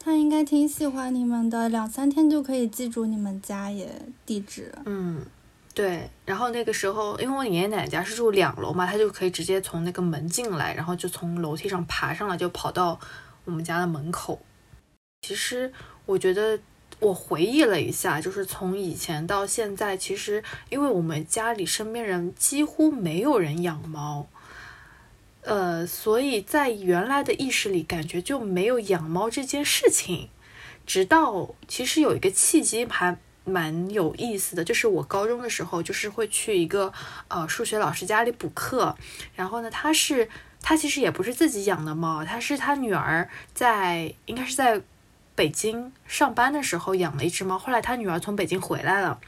[0.00, 3.88] 他应该挺喜欢你们的，两三天就可以记住你们家也
[4.26, 4.74] 地址。
[4.84, 5.24] 嗯。
[5.72, 12.98] 对，然后那个时候，因为我爷爷奶奶家是住两楼嘛，他就可以直接从那个门进来，然后就从楼梯上爬上来，就跑到
[13.44, 14.40] 我们家的门口。
[15.22, 15.72] 其实
[16.06, 16.58] 我觉得，
[16.98, 24.26] 我回忆了一下，就是从以前到现在，其实因为我们家里身边人几乎没有人养猫，
[25.42, 30.28] 呃，所以在原来的意识里，感觉就没有养猫这件事情。
[30.86, 33.18] 直到其实有一个契机，还。
[33.42, 36.92] 蛮有意思的，就是我高中的时候，就是会去一个
[37.26, 38.94] 呃数学老师家里补课，
[39.34, 40.28] 然后呢，他是
[40.60, 44.82] 他其实也不是自己养的猫，他是他女儿在应该是在
[45.34, 49.18] 北京上班的时候养了一只猫，后来他女儿从北京回来了。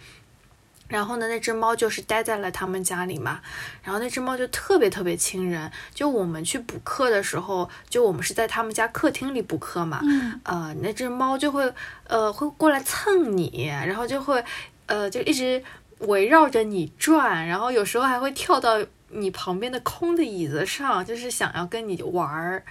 [0.92, 3.40] 然后呢，那只猫就是待在了他们家里嘛。
[3.82, 5.72] 然后那只猫就特别特别亲人。
[5.94, 10.00] 就我们去补课的时候，就我们是在他们家客厅里补课嘛。
[10.04, 10.38] 嗯。
[10.44, 11.72] 呃，那只猫就会
[12.06, 14.44] 呃会过来蹭你，然后就会
[14.84, 15.64] 呃就一直
[16.00, 18.78] 围绕着你转，然后有时候还会跳到
[19.08, 22.62] 你旁边的空的椅子上，就是想要跟你玩儿。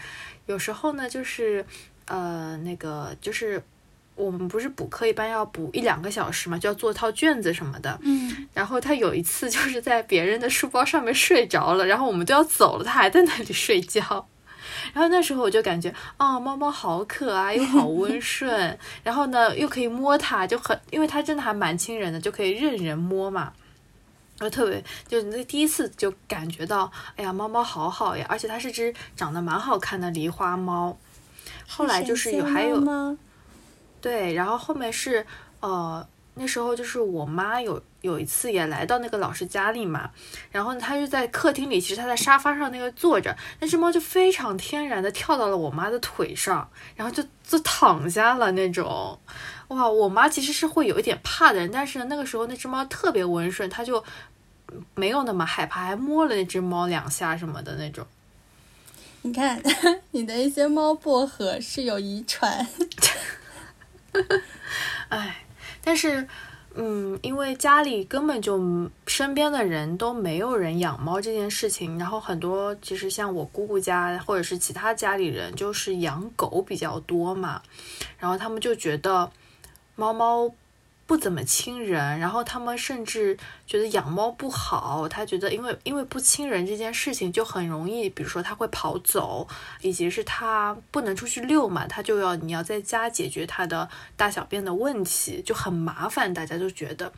[0.46, 1.66] 有时候呢，就是
[2.06, 3.64] 呃那个就是。
[4.15, 7.97] 我们不是补课，一般要补一两个小时嘛，就要做套卷子什么的。
[8.04, 14.28] 嗯，然后他有一次就是在别人的书包上面睡着了，然后我们都要走了，他还在那里睡觉，
[14.93, 23.54] 然后那时候我就感觉，哦，猫猫好可爱，又好温顺， 然后呢又可以摸它，就很，因为它真的还蛮亲人的，就可以任人摸嘛。
[24.38, 30.97] 然后特别，就那第一次就感觉到，哎呀，猫猫好好呀，而且它是只长得蛮好看的狸花猫。
[31.67, 32.82] 后来就是有还有，
[34.02, 35.26] 对，然后后面是
[35.60, 36.06] 呃。
[36.34, 40.10] 那时候就是我妈有有一次也来到那个老师家里嘛，
[40.50, 49.20] 然后，她就在客厅里，其实她在沙发上那个坐着，那只猫就非常天然的跳到了我妈的腿上，然后就就躺下了那种，
[49.68, 54.02] 哇，我妈其实是会有一点怕的人，但是那个时候那只猫特别温顺，她就
[54.96, 58.08] 没有那么害怕，还摸了那只猫两下什么的那种。
[59.24, 59.62] 你看，
[60.12, 62.66] 你的一些猫薄荷是有遗传，
[65.10, 65.38] 哎。
[65.84, 66.28] 但是，
[66.76, 68.60] 嗯，因为家里根本就
[69.08, 77.62] 身边的人都没有人养猫这件事情，然后很多其实像我姑姑家或者是其他家里人就是养狗比较多嘛，
[78.19, 79.32] 然后他们就觉得
[79.95, 80.54] 猫猫。
[81.12, 85.10] 不怎么亲人，然后他们甚至觉得养猫不好。
[85.10, 89.45] 他觉得，因为因为不亲人这件事情就很容易，比如说他会跑走，
[89.82, 96.34] 以及是他不能出去遛嘛，他就要你要在家解决他的大小便的问题，就很麻烦。
[96.34, 97.12] 大家都觉得，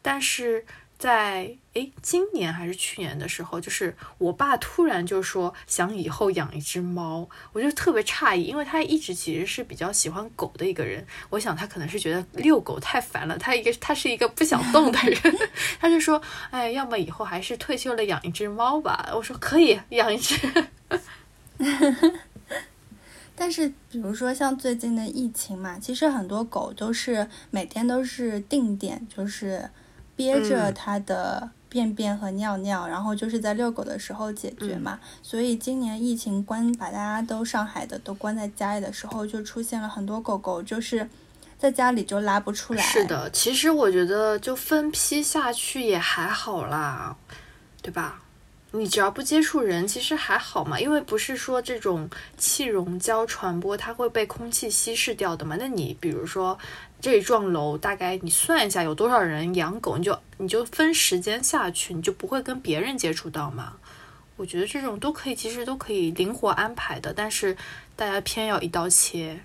[0.00, 0.64] 但是。
[1.00, 11.06] 在诶，今年还是去年的时候，就是我爸突然就说想以后养一只猫，我就特别诧异，因为他一直其实是比较喜欢狗的一个人。
[11.30, 15.18] 我想他可能是觉得遛狗太烦了，他一个他是一个不想动的人，
[15.80, 19.10] 他就说，哎，要么以后还是退休了养一只猫吧。
[19.14, 20.36] 我说可以养一只，
[23.34, 29.70] 但是比如说像最近的疫情嘛，其实很多狗都是每天都是定点，就是。
[30.20, 35.00] 憋着它的便便和尿尿，然后就是在遛狗的时候解决嘛。
[35.22, 41.08] 所以今年疫情关，把大家都上海的都关在家里的时候，就出现了很多狗狗，就是
[41.58, 42.82] 在家里就拉不出来。
[42.82, 47.16] 是的，其实我觉得就分批下去也还好啦，
[47.80, 48.20] 对吧？
[48.72, 55.56] 你只要不接触人，其实还好嘛，因为不是说这种气溶胶传播，它会被空气稀释掉的嘛。
[55.58, 56.56] 那你比如说
[57.00, 63.74] 这幢楼，大概你算一下有多少人养狗，你就你就分时间下去，你就不会跟别人接触到嘛。
[64.36, 67.56] 我觉得这种都可以，其实都可以灵活安排的，但是
[67.96, 69.40] 大家偏要一刀切，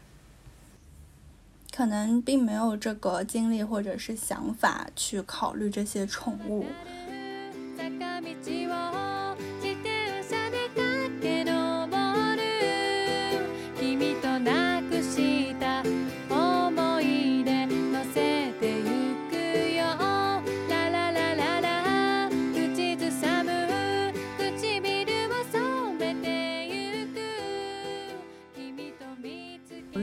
[1.76, 6.66] 可能并没有这个精力或者是想法去考虑这些宠物。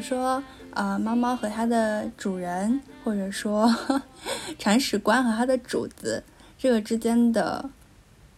[0.02, 0.42] 说，
[0.74, 3.72] 呃，猫猫和它的主人，或者说
[4.58, 6.22] 铲屎官和它的主子，
[6.62, 7.70] 这个之间的，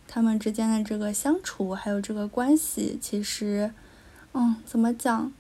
[0.08, 3.70] 他们之间的这个相处，还有这个关系，其实，
[4.32, 5.30] 嗯，怎么讲，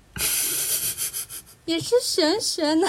[1.64, 2.86] 也是玄学呢。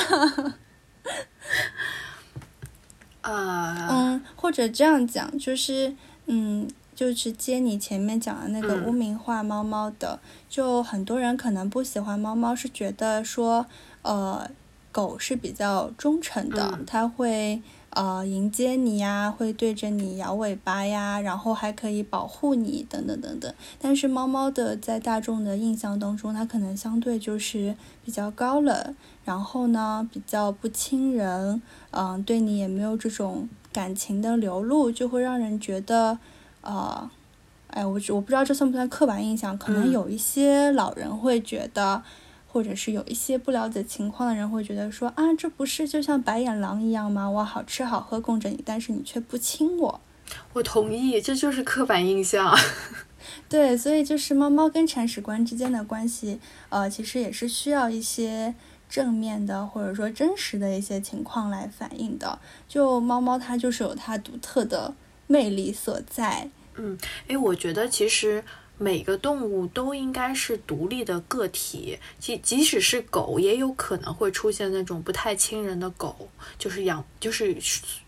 [3.21, 6.67] 啊，嗯，或者这样讲，就是，嗯。
[6.93, 13.65] 就是接你前面讲的那个污名化猫猫的，就很多人可能不喜欢猫猫，是觉得说，
[14.01, 14.49] 呃，
[14.93, 17.61] 狗是比较忠诚的，它会
[17.95, 23.51] 呃迎接你呀，会对着你摇尾巴呀，然后还可以保护你等等等等。
[23.81, 36.19] 但是猫猫的在大众的印象当中，它可能相对就是比较高冷，然后呢比较不亲人，嗯，对你也没有这种感情的流露，就会让人觉得。
[36.67, 37.07] 呃，
[37.67, 42.01] 哎，我我不知道这算不算刻板印象，可能有一些老人会觉得，
[42.55, 47.29] 或者是有一些不了解情况的人会觉得说啊，这不是就像白眼狼一样吗？
[47.29, 49.99] 我好吃好喝供着你，但是你却不亲我。
[50.53, 52.57] 我同意，这就是刻板印象。
[53.49, 56.39] 对，所以就是猫猫跟铲屎官之间的关系，
[56.69, 58.55] 呃，其实也是需要一些
[58.87, 62.39] 正面的或者说真实的一些情况来反映的。
[62.69, 64.95] 就猫猫它就是有它独特的。
[65.27, 66.47] 魅力所在。
[66.75, 66.95] 嗯，
[67.29, 68.43] 诶，我觉得其实
[68.77, 77.57] 每个动物都应该是独立的个体，即即使是狗，也有可能会出现那种不太亲人的狗，就是养，就是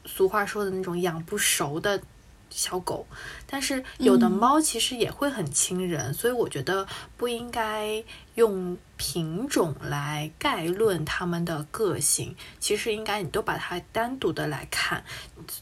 [0.06, 2.02] 俗话说的那种养不熟的
[2.50, 3.08] 小狗。
[3.46, 8.04] 但是有的猫其实也会很亲人，所以我觉得不应该
[8.36, 15.04] 用品种来概论它们的个性，其实应该你都把它单独的来看。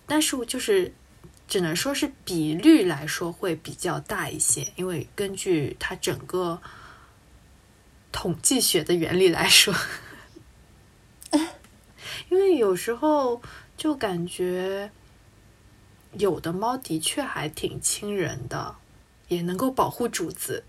[0.07, 0.91] 但是就是。
[1.47, 6.61] 只能说是比率来说会比较大一些，因为根据它整个
[8.11, 9.73] 统计学的原理来说，
[12.29, 13.41] 因为有时候
[13.77, 14.91] 就感觉
[16.13, 18.75] 有的猫的确还挺亲人的，
[19.27, 20.63] 也能够保护主子。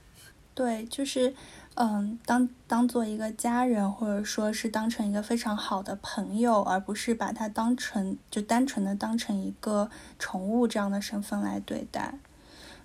[0.55, 1.35] 对，就是。
[1.79, 12.19] 嗯，当当做一个家人，或者说是当成一个非常好的朋友，而不是把它当成就单纯的当成一个宠物这样的身份来对待。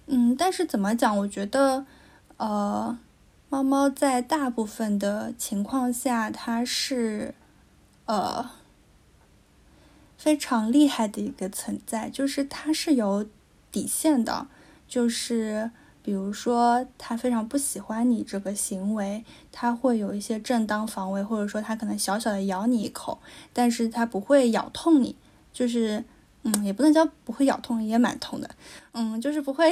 [0.07, 1.17] 嗯，但是怎么讲？
[1.19, 1.85] 我觉得，
[2.35, 2.99] 呃，
[3.47, 7.33] 猫猫在大部分的情况下，它是
[8.07, 8.51] 呃
[10.17, 13.25] 非常厉害的一个存在，就是它是有
[13.71, 14.47] 底线的，
[14.85, 15.71] 就是。
[16.03, 23.19] 比如说，他非常不喜欢你这个行为，他会有一些正当防卫，或者说他可能小小的咬你一口，
[23.53, 25.15] 但是他不会咬痛你，
[25.53, 26.03] 就是，
[26.41, 28.49] 嗯，也不能叫不会咬痛，也蛮痛的，
[28.93, 29.71] 嗯，就是不会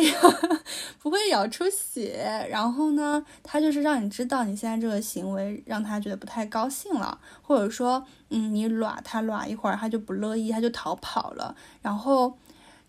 [1.01, 2.47] 不会咬出血。
[2.51, 11.55] 然后呢，他就是让你知道你现在这个行为让他觉得不太高兴了，或者说，嗯，你耍他耍一会儿，他就不乐意，他就逃跑了。
[11.81, 12.37] 然后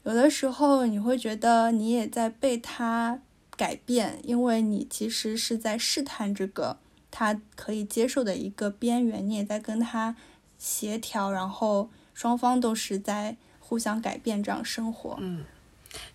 [0.03, 3.19] 有的时候你会觉得你也在被他。
[3.61, 6.79] 改变，因为你其实是在试探这个
[7.11, 10.17] 他可以接受的一个边缘，你也在跟他
[10.57, 15.19] 协调，然后双方都是在互相改变这样生活。
[15.21, 15.45] 嗯，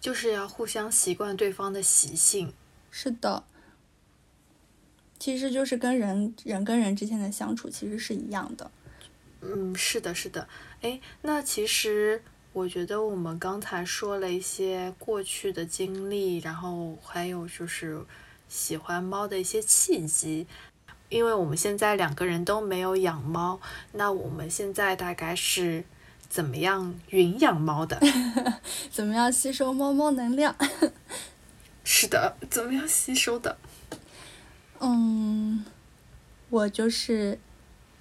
[0.02, 2.52] 就是要互相习惯对方的习性。
[2.90, 3.44] 是的，
[5.20, 8.72] 其实就是跟人人跟人之间的相处其实是一样的。
[9.42, 10.48] 嗯，是的，是的。
[10.82, 12.24] 哎，那其实。
[12.56, 18.02] 我觉得我们刚才说了一些过去的经历，然后还有就是
[18.48, 20.48] 喜欢猫的一些契机。
[21.10, 23.60] 因为我们现在两个人都没有养猫，
[23.92, 25.84] 那我们现在大概是
[26.30, 28.00] 怎么样云养猫的？
[28.90, 30.56] 怎么样吸收猫猫能量？
[31.84, 33.58] 是的，怎么样吸收的？
[34.80, 35.66] 嗯，
[36.50, 37.38] 我就是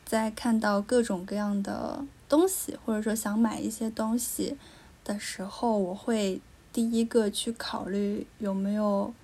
[0.05, 2.07] 在看到各种各样的。
[2.35, 4.57] 东西，或者说想买一些东西
[5.05, 6.41] 的时候，我会
[6.73, 9.15] 第一个去考虑有没有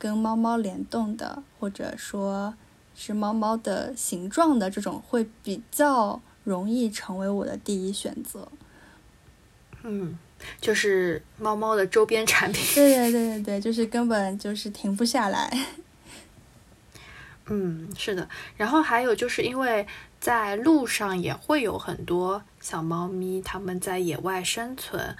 [0.00, 2.52] 跟猫猫联动的，或者说
[2.96, 8.48] 是猫猫的形状的这种，会比较容易成为我的第一选择。
[9.84, 10.18] 嗯，
[10.60, 12.64] 就是猫猫的周边产品。
[12.74, 15.56] 对对对对对，就是根本就是停不下来。
[17.46, 18.28] 嗯，是的。
[18.56, 19.86] 然后还有就是因为。
[20.24, 25.14] 在路上也会有很多小猫咪，它们在野外生存。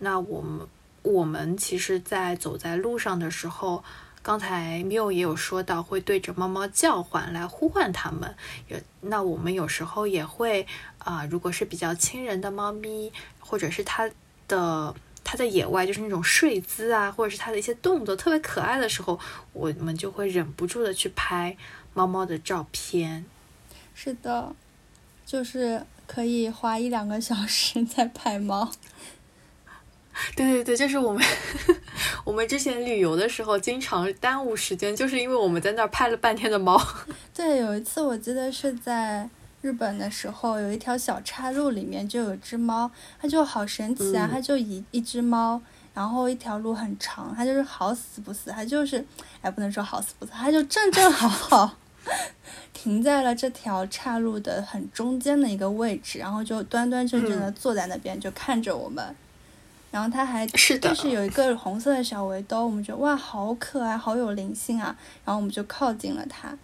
[0.00, 0.68] 那我们
[1.00, 3.82] 我们其实，在走在路上的时候，
[4.22, 8.36] 刚才缪也有说到，会对着猫猫叫唤来呼唤它们。
[8.68, 10.66] 有那我们有时候也会
[10.98, 14.10] 啊，如果是比较亲人的猫咪，或者是它
[14.46, 14.94] 的
[15.24, 19.18] 它在野外就是那种睡姿啊，或者是它的一些动作特别可爱的时候，
[19.54, 21.56] 我们就会忍不住的去拍
[21.94, 23.24] 猫猫的照片。
[23.94, 24.54] 是的，
[25.26, 28.70] 就是可以花一两个小时 在拍猫。
[30.36, 31.24] 对对对，就是我们
[32.24, 36.78] 我们之前旅游的时候经常耽误时间，就是因为我们在那儿拍了半天的猫。
[37.32, 39.28] 对，有一次我记得是在
[39.62, 44.28] 日本的时候，有一条小岔路里面就有只猫，它就好神奇啊！
[44.30, 45.60] 它就一一只猫，
[45.94, 49.02] 然后一条路很长，它就是好死不死，它就是
[49.40, 51.76] 哎不能说好死不死，它就正正好好。
[52.72, 59.14] 停在了这条岔路的很中间的一个位置，然后就端端正正的坐在那边，就看着我们。
[59.90, 64.96] 然后他还就是有一个红色的小围兜，我们觉得哇，好可爱，好有灵性啊。
[65.24, 66.56] 然后我们就靠近了它。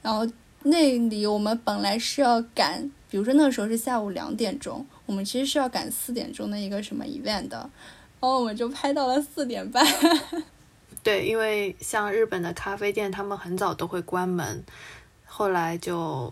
[0.00, 0.26] 然后
[0.62, 9.86] 那里我们本来是要赶，比如说那个时候是下午两点钟，我们其实是要赶四点钟的一个什么 event 的，然后我们就拍到了四点半。
[11.02, 14.64] 对，因为像日本的咖啡店，他们很早都会关门。
[15.40, 16.30] 后来就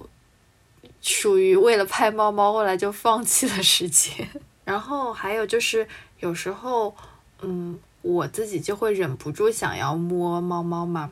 [1.01, 4.29] 属于为了拍猫猫，后来就放弃了时间。
[4.67, 5.89] 然后还有就是
[6.21, 6.95] 有时候，
[7.41, 11.11] 嗯，我自己就会忍不住想要摸猫猫嘛。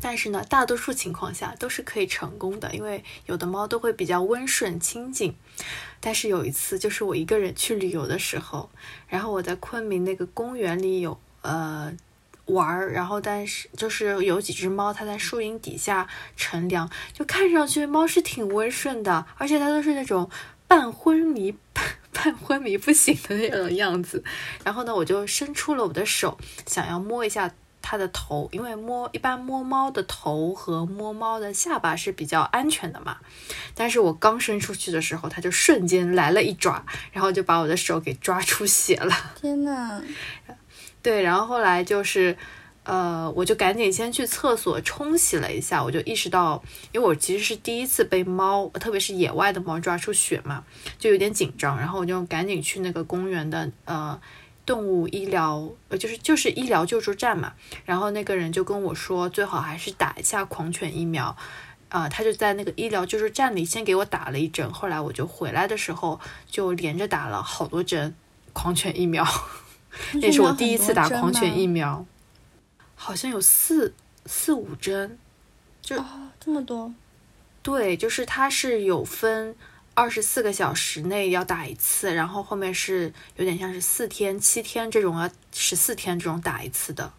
[0.00, 5.34] 但是呢，大多数情况下都是可以成功的，因为有的猫都会比较温顺亲近。
[5.98, 8.70] 但是有一次，就是我一个人去旅游的时候，
[9.08, 11.92] 然后我在昆明那个公园里有呃。
[12.46, 20.28] 玩儿，然后但是就是有几只猫，它在树荫底下乘凉，就看上去猫是挺温顺的，而且它都是那种
[20.66, 24.22] 半昏迷、半 半昏迷不醒的那种样子。
[24.64, 33.16] 然后呢，我就伸出了我的手，想要摸一下它的头，因为摸一般摸猫的头和摸猫的下巴是比较安全的嘛。
[33.74, 39.12] 但是我刚伸出去的时候，它就瞬间来了一爪，然后就把我的手给抓出血了。
[39.40, 40.00] 天呐！
[41.02, 42.36] 对，然后后来就是。
[42.84, 50.64] 呃，我就赶紧先去厕所冲洗了一下，我就意识到，因为我其实是第一次被猫，特别是野外的猫抓出血嘛，
[50.98, 54.20] 就有点紧张，然后我就赶紧去那个公园的呃
[54.66, 57.52] 动物医疗，呃就是就是医疗救助站嘛，
[57.84, 61.36] 然后那个人就跟我说，最好还是打一下狂犬疫苗，
[61.88, 68.12] 啊，他就在那个医疗救助站里先给我打了一针，后来我就回来的时候就连着打了好多针
[68.52, 69.24] 狂犬疫苗，
[70.14, 72.04] 那是我第一次打狂犬疫苗。
[72.94, 73.92] 好像有四
[74.26, 75.18] 四五针，
[75.80, 75.96] 就
[76.38, 76.94] 这么多。
[77.62, 79.54] 对，就是它是有分
[79.94, 87.12] 二十四个小时内要打一次，然后后面是有点像是四天、七天这种啊十四天这种打一次的。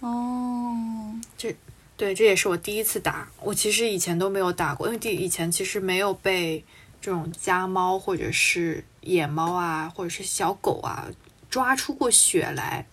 [0.00, 1.54] 哦，这
[1.96, 3.28] 对，这也是我第一次打。
[3.40, 6.64] 我其实以前都没有打过，因为第以前其实没有被
[7.00, 11.06] 这种家猫或者是野猫啊，或者是小狗啊
[11.52, 12.86] 抓出过血来。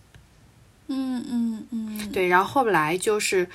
[0.88, 3.48] 嗯嗯嗯，对，然后后来就是，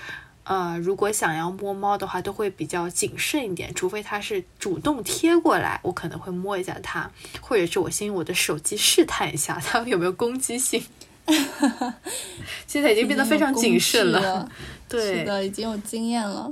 [0.46, 10.84] 呃，如果想要摸猫的话，都会比较谨慎一点，除非它是主动贴过来，我可能会摸一下它，或者是我先用我的手机试探一下它有没有攻击性。
[12.66, 14.50] 现在已经变得非常谨慎了，
[14.90, 16.52] 对，是的，已经有经验了。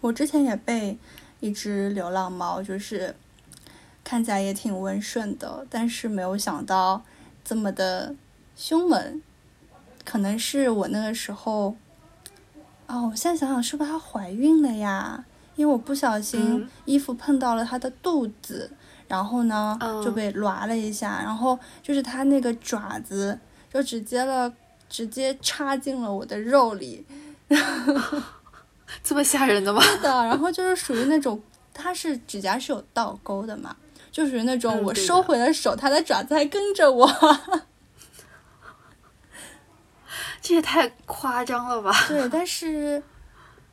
[0.00, 0.96] 我之前也被
[1.40, 3.14] 一只流浪猫，就是
[4.02, 7.04] 看起来也挺温顺的，但是没有想到
[7.44, 8.14] 这么的
[8.56, 9.22] 凶猛。
[10.04, 11.74] 可能是我那个时候，
[12.86, 15.24] 哦，我现在想想，是不是她怀孕了呀？
[15.56, 18.70] 因为我不小心衣服碰到了她的肚子，
[19.08, 23.38] 然后呢就被拉了一下，然后就是她那个爪子
[23.72, 24.52] 就直接了，
[24.90, 27.06] 直接插进了我的肉里，
[29.02, 29.80] 这么吓人的吗？
[29.80, 31.40] 是的，然后就是属于那种，
[31.72, 33.74] 它是指甲是有倒钩的嘛，
[34.14, 37.10] 就属于那种我收回了手，它的爪子还跟着我。
[40.40, 41.92] 这也太夸张了吧！
[42.06, 43.02] 对，但是，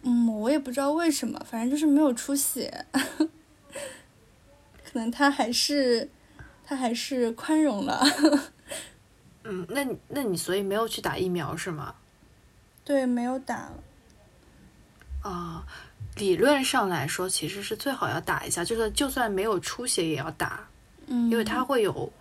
[0.02, 2.86] 嗯，我也不知道为什么，反正就是没有出血，
[4.84, 6.10] 可能他还是
[6.66, 8.04] 他还是宽容了。
[9.44, 11.94] 嗯，那你那你所以没有去打疫苗是吗？
[12.84, 13.70] 对，没有打。
[15.22, 15.64] 啊，
[16.18, 20.68] 理论上来说，其实是最好要打一下，就是就算没有出血也要打，
[21.08, 22.12] 嗯，因为它会有。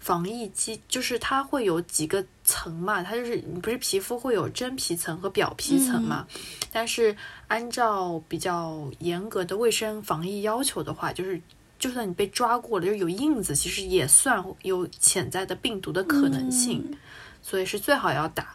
[0.00, 6.24] 防疫机就是它会有几个层嘛，它就是你不是皮肤会有真皮层和表皮层嘛？
[6.72, 7.14] 但是
[7.48, 11.38] 按照比较严格的卫生防疫要求的话，就是
[11.80, 16.96] 就算你被抓过了，就有印子，其实也算有潜在的病毒的可能性，
[17.42, 18.54] 所以是最好要打，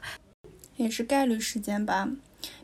[0.78, 2.08] 也是概率事件吧。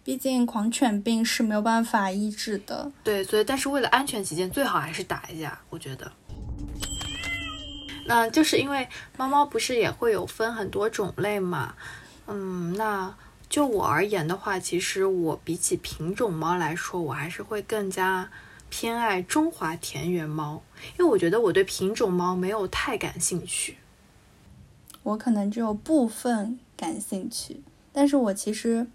[0.03, 2.91] 毕竟狂犬病是没有办法医治的。
[3.03, 6.11] 对，所以但是为了安全起见，最好还是打一下，我觉得。
[8.05, 11.75] 那就是因为猫猫不是也会有分很多种类嘛，
[12.25, 13.13] 嗯，那
[13.47, 18.29] 就我而言的话，其实我比起品种猫来说，我还是会更加
[18.69, 20.63] 偏爱中华田园猫，
[20.97, 23.77] 因为我觉得我对品种猫没有太感兴趣。
[25.03, 27.61] 我可能只有部分感兴趣，
[27.93, 28.87] 但是我其实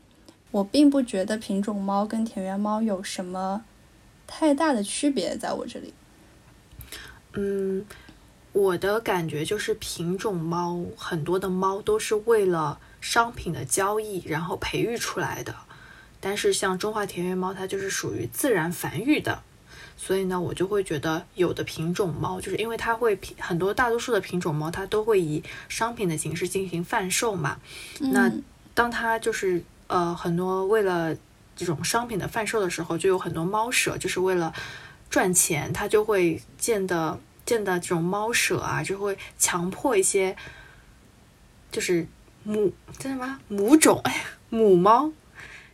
[0.55, 3.65] 我并不觉得品种猫跟田园猫有什么
[4.25, 5.93] 太大的区别，在我这里。
[7.33, 7.85] 嗯。
[8.53, 15.53] 我的感觉就是品种猫很多的猫都是为了商品的交易然后培育出来的，
[16.21, 19.43] 但是像中华田园猫它就是属于自然繁育的，
[19.97, 27.59] 所以呢我就会觉得有的品种猫就是因为它会很多大多数的品种猫它都会以商品的形式进行贩售嘛，
[27.99, 28.31] 那
[28.73, 31.16] 当它就是呃很多为了
[31.57, 34.53] 这种商品的贩售的时候，就有很多猫舍就是为了
[35.09, 37.18] 赚钱，它就会建的。
[37.47, 40.35] 建的这种猫舍啊，就会强迫一些，
[41.70, 42.09] 就是
[42.43, 45.12] 母叫什么母种， 哎呀，母猫，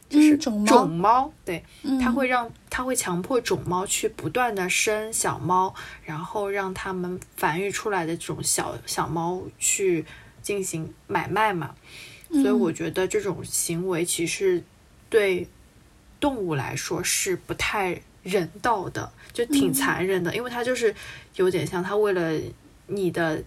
[0.08, 1.64] 就是种猫，对，
[2.02, 5.72] 它会让它会强迫种猫去不断的生小猫，
[6.04, 10.04] 然后让它们繁育出来的这种小小猫去
[10.42, 11.76] 进行买卖嘛。
[12.33, 14.62] 所以我觉得这种行为其实
[15.09, 15.49] 对
[16.18, 18.01] 动物来说是不太。
[18.22, 20.95] 人道的就挺残忍的，因为它就是
[21.37, 22.39] 有点像它为了
[22.87, 23.43] 你的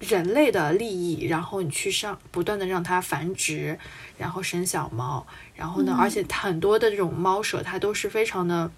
[0.00, 3.78] 人类的利益，然后你去上不断的让它繁殖，
[4.18, 5.26] 然后生小猫，
[5.56, 8.70] 然后呢，而且很多的这种猫舍它都是非常的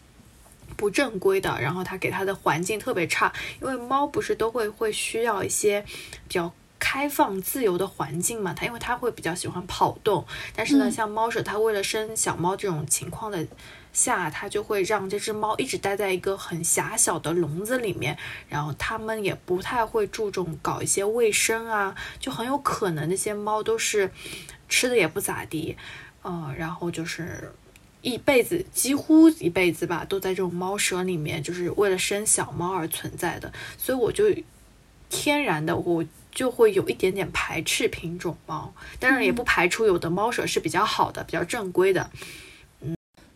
[0.76, 10.26] 不正规的，然后它给它的环境特别差，因为猫不是都会会需要一些比较开放自由的环境嘛，它因为它会比较喜欢跑动，
[10.56, 10.90] 但是呢，嗯。
[10.90, 13.46] 像猫舍，它为了生小猫这种情况的
[13.92, 18.18] 下，它就会让这只猫一直待在一个很狭小的笼子里面，
[18.48, 24.10] 然后它们也不太会注重搞一些卫生啊，就很有可能那些猫都是
[24.68, 25.76] 吃的也不咋地，
[26.22, 27.52] 呃，然后就是。
[28.02, 34.24] 一辈子几乎一辈子吧，都在这种猫舍里面，就是为了生小猫而存在的，所以我就
[35.10, 36.02] 天然的我
[36.32, 42.10] 就会有一点点排斥品种猫，当然也不排除有的猫舍是比较好的、比较正规的。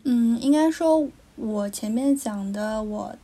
[0.05, 3.17] 嗯，应该说，我前面讲的，我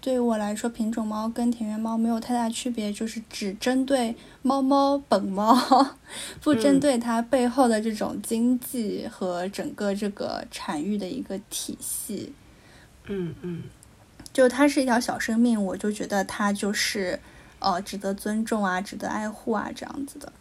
[0.00, 5.54] 对我来说，品种猫跟田园猫没有太大区别，就是只针对猫猫本猫，
[6.40, 12.32] 不针对它背后的这种经济和整个这个产育的一个体系。
[13.06, 13.62] 嗯嗯
[14.32, 17.18] 就它是一条小生命，我就觉得它就是
[17.60, 20.32] 呃值得尊重啊，值得爱护啊这样子的。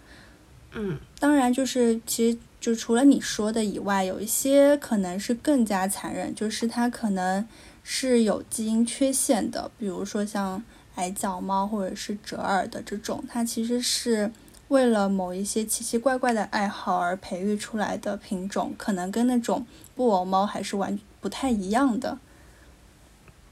[0.71, 7.47] 嗯当然，就是其实就除了你说的以外，有一些可能是更加残忍，就是它可能
[7.83, 10.63] 是有基因缺陷的，比如说像
[10.95, 14.31] 矮脚猫或者是折耳的这种，它其实是
[14.67, 19.65] 为了某一些奇奇怪怪的爱好而培育出来的品种，可能跟那种
[19.95, 22.19] 布偶猫还是完不太一样的。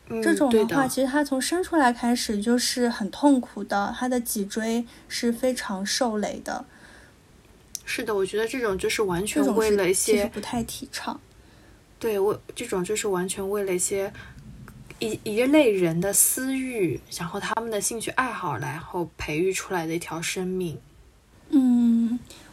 [0.10, 6.66] 嗯，这种的话，的，其实它从生出来开始就是很痛苦的，它的脊椎是非常受累的。
[7.86, 11.20] 是的，我觉得这种就是完全为了一些不太提倡。
[12.00, 14.12] 对我这种就是完全为了一些
[15.00, 20.80] 一一类人的私欲，然后他们的兴趣爱好，然后培育出来的一条生命。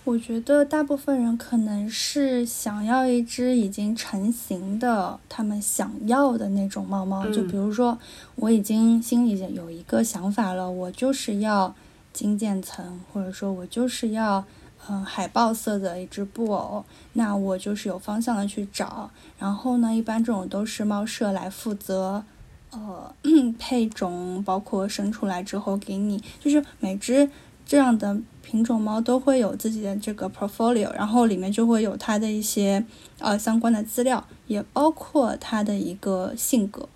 [0.04, 7.24] 嗯，我觉得大部分人可能是想要一只已经成型的，他们想要的那种猫猫。
[7.30, 7.98] 就嗯比如说，
[8.36, 11.74] 我已经心里有一个想法了，我就是要
[12.12, 14.44] 金渐层，或者说我就是要
[14.88, 16.84] 嗯海豹色的一只布偶，
[17.14, 19.10] 那我就是有方向的去找。
[19.38, 22.24] 然后呢，一般这种都是猫舍来负责。
[22.70, 23.14] 呃，
[23.56, 27.30] 配种包括生出来之后给你，就是每只
[27.64, 32.84] 这样的品种猫都会有自己的这个 portfolio，然后里面就会有它的一些
[33.18, 36.88] 呃相关的资料，也包括它的一个性格。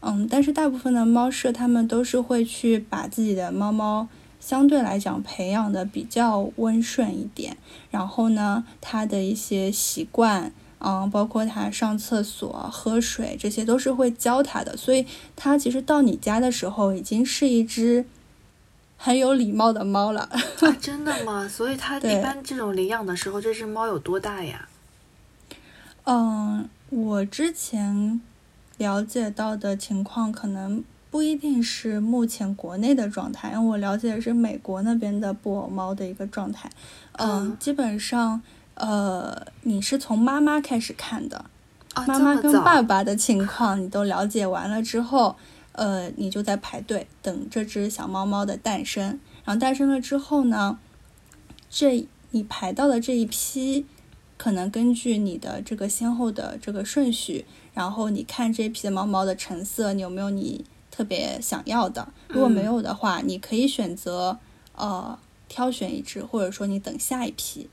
[0.00, 7.56] 嗯，但是大部分的猫舍他们都是会去把自己的猫猫相对来讲培养的比较温顺一点，
[7.90, 10.52] 然后呢，它的一些习惯。
[10.78, 18.04] 嗯，包括它上厕所、喝水，这些都是会教它的，所以它其实到你家的时候，已经是一只
[18.96, 20.22] 很有礼貌的猫了。
[20.22, 21.46] 啊，真的吗？
[21.48, 24.68] 所以它 一般这种领养的时候，这只猫有多大呀？
[26.04, 28.20] 嗯，我之前
[28.78, 36.70] 了解到的情况可能不一定是目前国内的状态，因为我了解的是美国那边的布偶猫的一个状态。
[37.12, 38.40] 嗯，嗯基本上，
[38.74, 41.44] 呃，你是从妈妈开始看的，
[41.94, 45.36] 啊，妈妈跟爸爸的情况你都了解完了之后，
[45.76, 49.20] 呃，你就在排队等这只小猫猫的诞生。
[49.44, 50.78] 然后诞生了之后呢，
[51.70, 53.86] 这你排到的这一批，
[54.36, 62.08] 可能根据你的这个先后的这个顺序，然后你看这一批的猫猫的成色，你有没有你特别想要的？
[62.28, 64.38] 如果没嗯有的话，你可以选择
[64.74, 65.18] 呃
[65.48, 67.68] 挑选一只，或者说你等下一批。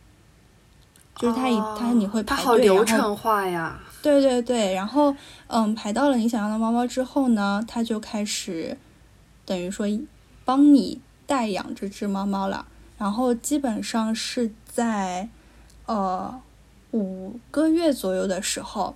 [1.16, 3.80] 就是它一它你会排队，好流然后程化呀。
[4.02, 5.16] 对对对，然后
[5.48, 8.78] 嗯，排到了你想要的猫猫之后呢，它就开始
[9.46, 9.88] 等于说
[10.44, 12.66] 帮你代养这只猫猫了。
[12.98, 15.30] 然后基本上是在
[15.86, 16.42] 呃
[16.92, 18.96] 五个月左右的时候，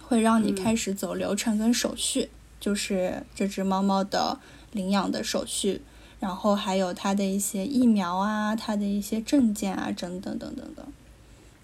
[0.00, 2.30] 会让你嗯开始走流程跟手续，
[2.60, 4.38] 就是这只猫猫的
[4.72, 5.82] 领养的手续，
[6.20, 10.86] 然后还有它的一些疫苗啊，它的一些证件啊，等等等等等。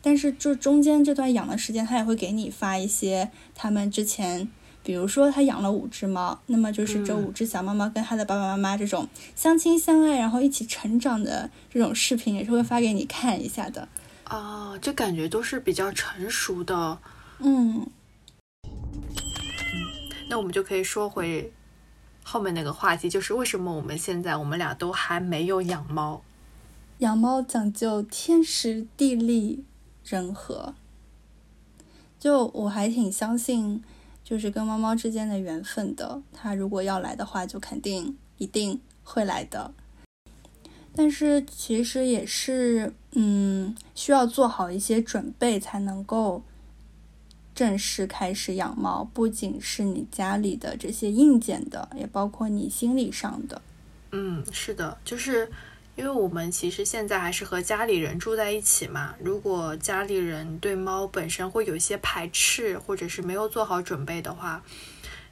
[0.06, 4.48] 但是就中间这段养的时间，他也会给你发一些他们之前，
[4.84, 13.88] 比如说他养了五只猫，那么就是这嗯五只小猫猫跟他的爸爸妈妈这种相亲相爱，然后一起成长的这种视频，也是会发给你看一下的。
[14.22, 16.98] 啊，这感觉都是比较成熟的。
[17.40, 17.84] 嗯，
[20.30, 21.52] 那我们就可以说回
[22.22, 26.22] 后面那个话题，就是为什么我们现在我们俩都还没有养猫？
[26.98, 29.64] 养猫讲究天时地利
[30.06, 30.74] 人和，
[32.18, 33.82] 就我还挺相信，
[34.22, 36.22] 就是跟猫猫之间的缘分的。
[36.32, 39.74] 它如果要来的话，就肯定一定会来的。
[40.94, 46.42] 但是其实也是，嗯，需要做好一些准备才能够
[47.54, 49.04] 正式开始养猫。
[49.12, 53.60] 不仅是你家里的这些硬件的，也包括你心理上的。
[54.12, 55.50] 嗯，是的，就是
[55.96, 59.14] 因为我们其实现在还是和家里人住在一起嘛。
[59.18, 64.62] 如果家里人对猫本身会有一些排斥，或者是没有做好准备的话，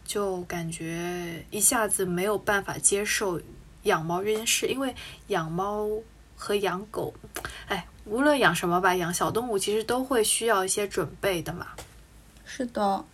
[0.06, 3.38] 就感觉一下子没有办法接受
[3.82, 4.66] 养猫这件事。
[4.66, 4.94] 因为
[5.26, 5.86] 养猫
[6.34, 7.12] 和养狗，
[7.68, 11.68] 哎，无论养什么吧，养小动物其实都会需要一些准备的嘛。
[12.46, 13.04] 是的，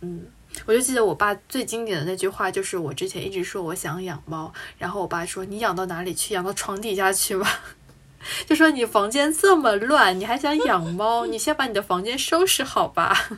[0.00, 0.26] 嗯。
[0.66, 6.34] 我就记得我爸最经典的那句话，就是我之前一直说我想养猫，然后我爸说你养到哪里去？
[6.34, 7.48] 养到床底下去吗？
[8.46, 11.24] 就说你房间这么乱，你还想养猫？
[11.24, 13.30] 你先把你的房间收拾好吧。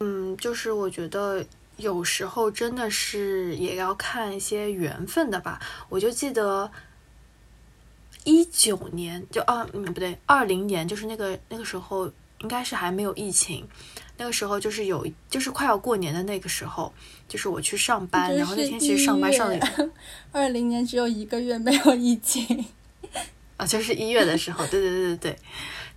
[0.00, 1.44] 嗯，就是我觉得
[1.76, 5.60] 有时候真的是也要看一些缘分的吧。
[5.88, 6.70] 我就记得
[8.22, 13.66] 一九年，就啊嗯不对，二零年，就是那个那个时候应该是还没有疫情。
[14.16, 16.92] 那个时候就是有，就是快要过年的那个时候，
[17.28, 19.90] 就是我去上班，然后那天其实上班上的，
[20.32, 22.64] 二零年只有一个月没有疫情，
[23.56, 25.38] 啊，就是一月的时候，对对对对对，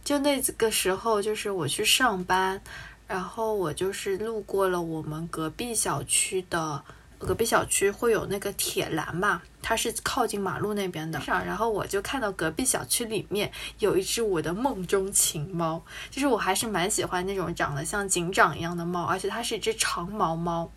[0.04, 2.62] 就那个时候就是我去上班，
[3.08, 6.84] 然后我就是路过了我们隔壁小区的。
[7.18, 11.20] 隔壁小区会有那个铁栏嘛，它是靠近马路那边的。
[11.28, 20.72] 然后我就看到隔壁小区里面有一只我的梦中情猫，就是我还是蛮喜欢那种长得像警长一样的猫，而且它是一只长毛猫。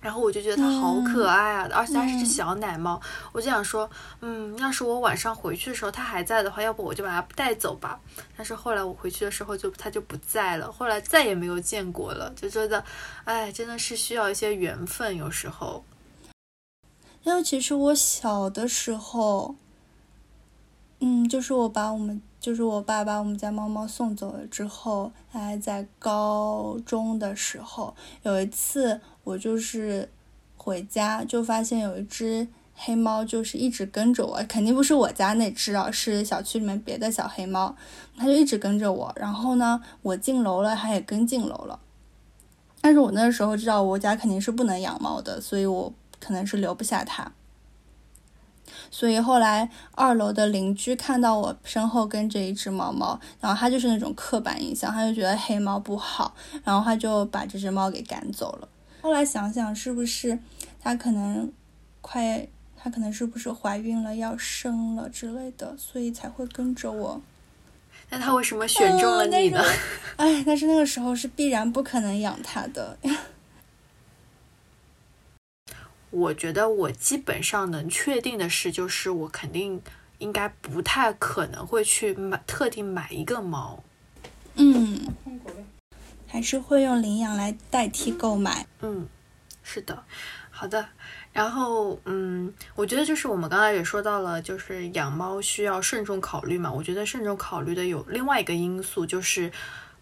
[0.00, 3.00] 然后我就觉得它好可爱啊，而且它是只小奶猫，
[3.32, 3.88] 我就想说，
[4.20, 7.98] 嗯，要是我晚上回去的时候它还在的话，要不我就把它带走吧。
[8.36, 12.84] 但是后来我回去的时候就它就不在了，后来再也没有见过了，就觉得，
[13.24, 15.84] 哎，真的是需要一些缘分，有时候。
[17.24, 19.56] 因为其实我小的时候，
[21.00, 22.22] 嗯，就是我把我们。
[22.38, 27.92] 就是我爸把我们家猫猫送走了之后，他还在高中的时候，
[28.22, 30.08] 有一次我就是
[30.56, 32.46] 回家就发现有一只
[32.76, 37.74] 黑猫，就是一直跟着我，肯定不是我家那只啊，是小区里面别的小黑猫，
[38.16, 39.12] 它就一直跟着我。
[39.16, 41.80] 然后呢，我进楼了，它也跟进楼了。
[42.80, 47.32] 但是我那时候知道我家肯定是不能养猫的，所以我可能是留不下它。
[48.92, 58.68] 所以后来二楼的邻居看到我身后跟着一只猫猫，然后他就是那种刻板印象，他就觉得黑猫不好，然后他就把这只猫给赶走了。
[59.06, 60.36] 后来想想，是不是
[60.80, 61.52] 她可能
[62.00, 62.44] 快，
[62.76, 67.22] 她可能是不是怀孕了要生了之类的，所以才会跟着我。
[68.10, 69.62] 那他为什么选中了你呢？
[70.16, 72.98] 哎，但是那个时候是必然不可能养他的。
[76.10, 79.80] 我觉得我基本上能确定的事，就是我肯定
[80.18, 83.84] 应该不太可能会去买特定买一个猫。
[84.56, 84.95] 嗯，
[86.36, 88.66] 还是会用领养来代替购买。
[88.82, 89.08] 嗯，
[89.62, 90.04] 是的，
[90.50, 90.86] 好的。
[91.32, 96.70] 然后，嗯，我觉得就是我们刚才也说到了，就是养猫需要慎重考虑嘛。
[96.70, 99.50] 我觉得慎重考虑的有另外一个因素，就是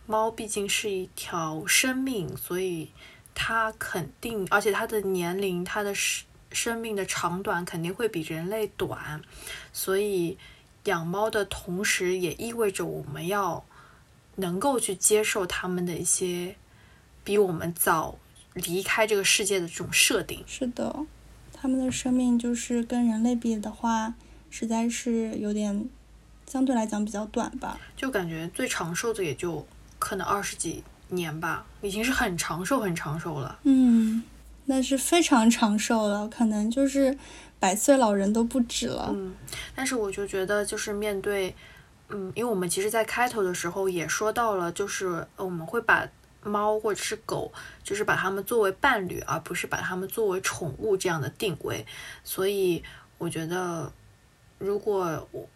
[0.06, 2.90] 猫毕竟是一条生命，所以。
[3.36, 9.20] 它肯定，而且它的年龄、它的生生命的长短肯定会比人类短，
[9.72, 10.38] 所以
[10.84, 13.64] 养猫的同时也意味着我们要
[14.36, 16.56] 能够去接受他们的一些
[17.22, 18.18] 比我们早
[18.54, 20.42] 离开这个世界的这种设定。
[20.46, 20.94] 是的，
[21.52, 24.14] 他们的生命就是跟人类比的话，
[24.50, 25.88] 实在是有点
[26.46, 27.78] 相对来讲比较短吧。
[27.96, 29.66] 就感觉最长寿的也就
[29.98, 30.82] 可能二十几。
[31.08, 33.58] 年吧，已经是很长寿、很长寿了。
[33.64, 34.24] 嗯，
[34.64, 37.16] 那是非常长寿了，可能就是
[37.60, 39.10] 百岁老人都不止了。
[39.14, 39.32] 嗯，
[39.76, 41.54] 但是我就觉得，就是面对，
[42.16, 46.08] 嗯，因为我们其实，在开头的时候也说到了，就是我们会把
[46.44, 47.52] 猫或者是狗，
[47.82, 51.84] 就是把它们作为伴侣，而不是把它们作为宠物这样的定位。
[52.22, 52.84] 所以，
[53.18, 53.92] 我觉得，
[54.58, 55.48] 如果我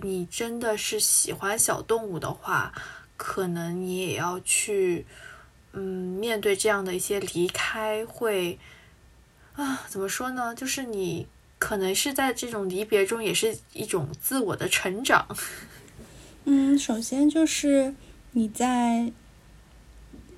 [0.00, 2.72] 你真的是喜欢小动物的话，
[3.16, 5.04] 可能你也要去，
[5.72, 8.60] 嗯，面对这样的一些离开，会
[9.54, 10.54] 啊，怎么说呢？
[10.54, 11.26] 就是你
[11.58, 15.26] 可能是在这种离别中，也是一种自我的成长。
[16.44, 17.94] 嗯，首先就是
[18.32, 19.12] 你在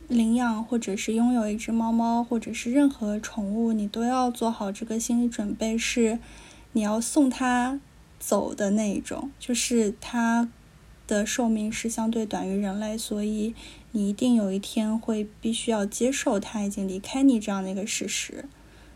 [0.09, 6.19] 领养或者是拥有一只猫猫，或者是任何宠物，你都要做好这个心理准备，是
[6.73, 7.81] 你要送它
[8.19, 10.49] 走的那一种，就是它。
[11.05, 13.55] 的寿命是相对短于人类，所以
[13.91, 18.45] 你一定有一天会必须要接受它已经离开你这样的一个事实。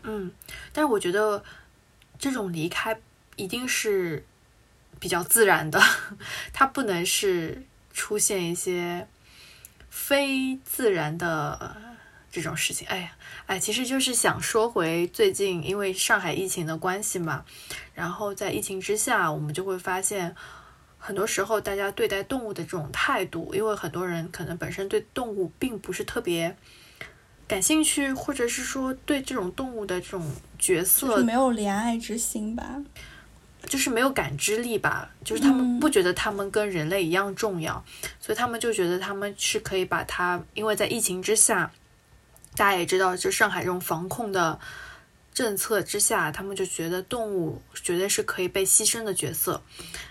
[0.03, 0.31] 嗯，
[0.71, 1.43] 但是我觉得
[2.17, 2.97] 这种离开
[3.35, 4.25] 一定是
[4.99, 5.81] 比较自然的，
[6.53, 9.07] 它不能是出现一些
[9.89, 11.77] 非自然的
[12.31, 12.87] 这种事情。
[12.87, 13.11] 哎呀，
[13.45, 17.45] 哎，其实就是想说回最近，因为上海疫情的关系嘛，
[17.93, 20.35] 然后在疫情之下，我们就会发现，
[20.97, 26.55] 很多时候大家对待动物的这种态度，因为很多人可能本身对动物并不是特别
[27.47, 32.81] 感兴趣，或者是说对这种动物的这种角色没有怜爱之心吧。
[33.67, 37.83] 就是没有感知力吧，就是他们不觉得他们跟人类一样重要，
[38.19, 41.71] 所以他们就觉得他们是可以把它，因为在疫情之下，
[42.55, 44.59] 大家也知道，就上海这种防控的
[45.33, 49.61] 政策之下，他们就觉得动物绝对是可以被牺牲的角色。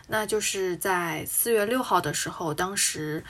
[0.08, 3.24] 那就是在四月六号的时候，当时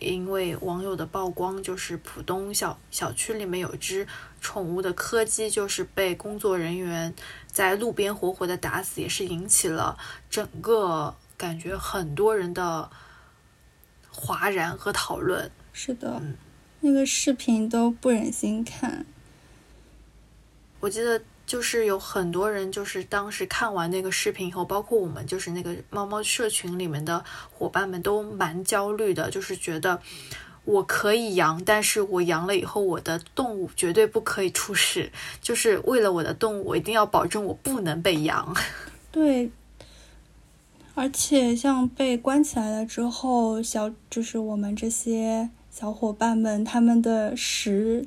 [0.00, 4.06] 因为网友的曝光，就是浦东小小区里面有一只
[4.42, 7.14] 宠物的柯基，就是被工作人员。
[7.56, 9.96] 在路边活活的打死，也是引起了
[10.28, 12.90] 整个感觉很多人的
[14.10, 15.50] 哗然和讨论。
[15.72, 16.20] 是的，
[16.80, 19.06] 那个视频都不忍心看。
[20.80, 29.98] 我记得就是有很多人，就是当时看完那个视频以后，包括我们，就是那个猫猫社群里面的伙伴们，都蛮焦虑的，就是觉得。
[30.66, 35.10] 我可以养，但是我养了以后，我的动物绝对不可以出事。
[35.40, 38.54] 就是为了我的动物，我一定要保证我不能被养。
[39.10, 39.50] 对，
[40.94, 48.06] 而且像被关起来了之后，小就是我们这些小伙伴们，他们的食。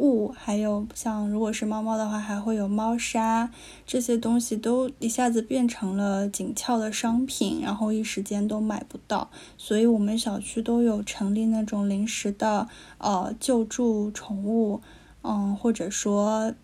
[0.00, 3.50] 物还有像如果是猫猫的话，还会有猫砂
[3.86, 12.66] 这些东西都一下子变成了紧俏的商品，然后一时间都买不到，所以我们小区都有成立那种临时的
[12.98, 14.80] 呃救助宠物，
[15.22, 16.54] 嗯，或者说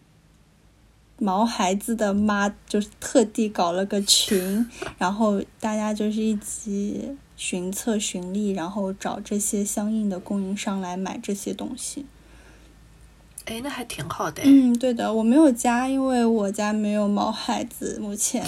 [1.18, 4.68] 毛孩子的妈就是特地搞了个群，
[4.99, 12.07] 然后大家就是一起寻策寻利，然后找这些相应的供应商来买这些东西。
[13.47, 14.42] 哎，那还挺好的。
[14.44, 18.44] 嗯，对的，我没有加，因为我家没有毛孩子目前，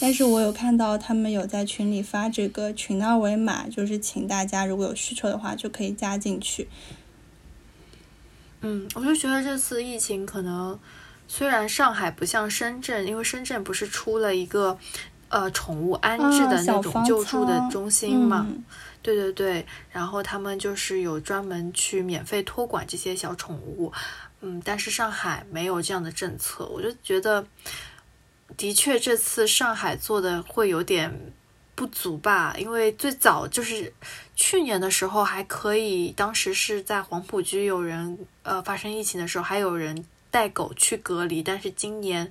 [0.00, 6.68] 但是我有看到他们有在群里发这个群的二维码，就是请大家如果有需求的话就可以加进去。
[8.62, 10.76] 嗯，我就觉得这次疫情可能
[11.28, 14.76] 虽然上海不像深圳，因为深圳不是出了一个
[15.28, 18.46] 呃宠物安置的那种救助的中心嘛。
[19.00, 23.92] 对对对，然后他们就是有专门去免费托管这些小宠物。
[24.40, 27.46] 嗯，但是上海没有这样的政策，我就觉得，
[28.56, 31.32] 的确这次上海做的会有点
[31.74, 32.54] 不足吧。
[32.58, 33.92] 因为最早就是
[34.34, 42.30] 去年的时候还可以，当时是在黄浦区有人呃发生疫情的时候，还有人带狗去隔离，但是今年。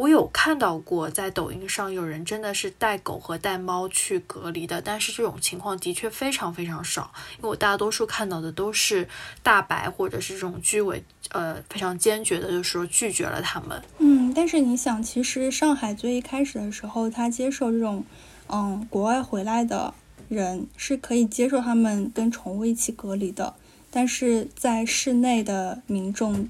[0.00, 9.06] 我有看到过，在抖音上有人真的是带狗和带猫去隔离的，但是这种情况的确非常非常少，因为我大多数看到的都是
[9.42, 13.82] 大白或者是这种居委，呃，非常坚决的，就是说拒绝了他们。
[13.98, 18.02] 嗯，但是你想，其实上海最一开始的时候，他接受这种，
[18.48, 19.92] 嗯，国外回来的
[20.30, 23.54] 人是可以接受他们跟宠物一起隔离的，
[23.90, 26.48] 但是在室内的民众。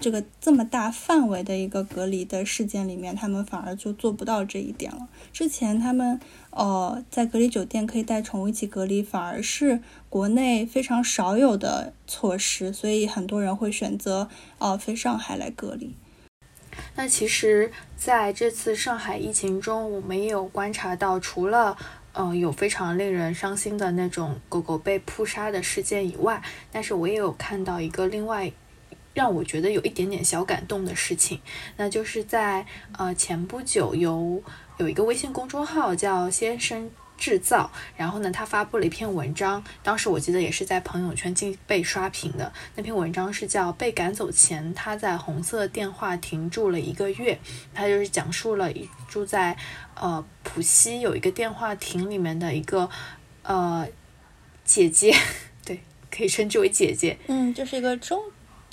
[0.00, 5.06] 这个这么大范围的一个隔离的事件里面，他们反而就做不到这一点了。
[5.30, 6.18] 之前他们
[6.50, 15.94] 呃在隔离酒店可以带宠物一起隔离，反而是国内非常少有的措施，所以很多人会选择呃飞上海来隔离。
[16.96, 21.76] 那其实在这次上海疫情中，我们也有观察到，除了
[22.14, 26.42] 嗯有非常令人伤心的那种狗狗被扑杀的事件以外，
[26.72, 28.50] 但是我也有看到一个另外。
[29.12, 31.40] 让我觉得有一点点小感动的事情，
[31.76, 32.64] 那就是在
[32.96, 34.42] 呃前不久有
[34.78, 42.52] 有一个微信公众号叫“先生制造”，然后呢，他发布了一篇文章，当时我记得也是在朋友圈进被刷屏的。
[42.76, 47.34] 那篇文章是叫《被赶走前他在红色电话亭住了一个月》，
[47.74, 49.56] 他就是讲述了一住在
[49.96, 52.88] 呃浦西有一个电话亭里面的一个
[53.42, 53.86] 呃
[54.64, 55.14] 姐姐，
[55.66, 55.80] 对，
[56.10, 58.22] 可以称之为姐姐，嗯，就是一个中。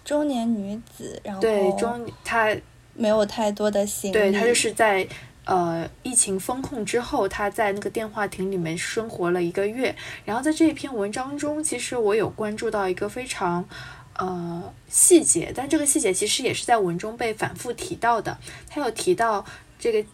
[0.08, 2.56] 中年女子，然后对中她
[2.94, 5.06] 没有太多的心，对她就是在
[5.44, 9.94] 呃疫情封控之后，她在那个电话亭里面生活了一个月。
[10.24, 13.68] 然后在这一篇文章中，其实我有关注到一个非常
[14.16, 18.38] 呃细节，但这个细节其实也是在文中被反复提到的。
[18.70, 19.44] 他有提到
[19.78, 20.10] 这个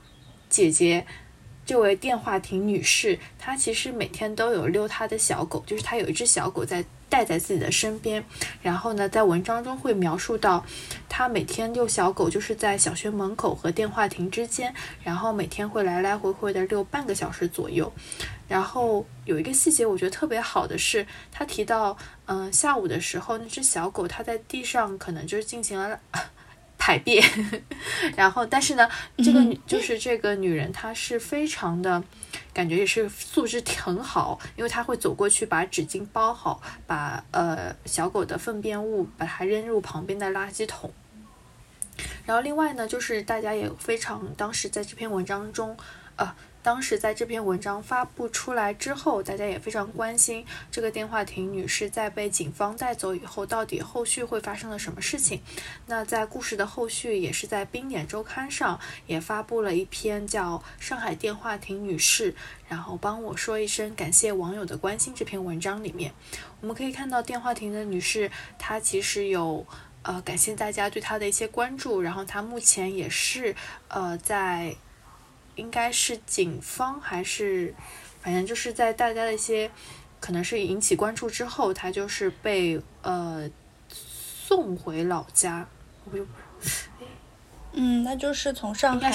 [0.50, 1.06] 姐姐，
[1.66, 6.84] 这位电话亭女士，她其实每天都有遛她的小狗，就是她有一只小狗在。
[7.10, 8.26] 带在自己的身边。
[8.64, 10.66] 然后呢，在文章中会描述到，
[11.08, 17.94] 她每天遛小狗就是在小学门口和电话亭之间，然后每天会来来回回的遛半个小时左右。
[18.48, 21.96] 然后有一个细节，我觉得特别好的是，她提到，
[22.26, 26.00] 嗯，下午的时候，那只小狗它在地上可能就是进行了
[26.84, 27.24] 排便，
[28.18, 32.04] 然后，但是呢，这个女就是这个女人，她是非常的，
[32.54, 40.92] 感觉也是素质很好，因为她会走过去把纸巾包好，把呃小狗的粪便物把它扔入旁边的垃圾桶。
[42.26, 45.78] 然后另外呢，就是大家也非常当时在这篇文章中，
[46.18, 46.36] 呃。
[46.64, 55.42] 当时在这篇文章发布出来之后，大家也非常关心这个电话亭女士在被警方带走以后，到底后续会发生了什么事情。
[55.88, 62.32] 那在故事的后续，也是在《冰点周刊》上也发布了一篇叫《上海电话亭女士》，
[62.70, 65.14] 然后帮我说一声感谢网友的关心。
[65.14, 66.14] 这篇文章里面，
[66.62, 69.68] 我们可以看到电话亭的女士，她其实有
[70.04, 73.54] 呃感谢大家对她的一些关注，然后她目前也是
[73.90, 74.74] 呃在。
[75.56, 77.74] 应该是警方还是，
[78.22, 79.70] 反正就是在大家的一些
[80.20, 83.50] 可能是引起关注之后，他就是被呃
[83.88, 85.68] 送回老家。
[86.06, 86.26] 我就，
[87.74, 89.12] 嗯，那就是从上海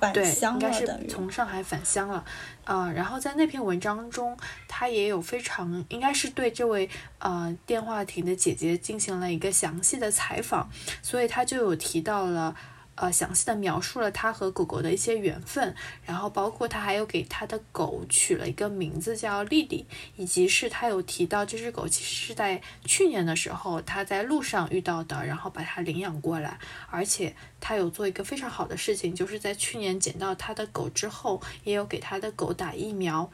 [0.00, 2.24] 返乡应该是从上海返乡了。
[2.64, 10.70] 呃，然后在那篇文章中，他也有非常应该是对这位呃电话亭的姐姐进行了一个详细的采访，
[11.02, 12.56] 所以他就有提到了。
[12.96, 15.74] 呃，详细的描述了他和狗狗的一些缘分，
[16.04, 19.84] 然后包括他还有给他的狗取了一个名字叫丽丽，
[20.16, 33.28] 以及是他有提到这只狗其实是在去年的时候他在路上遇到的，然后把它领养过来，而且他有做一个非常好的事情，就是在去年捡到他的狗之后，也有给他的狗打疫苗，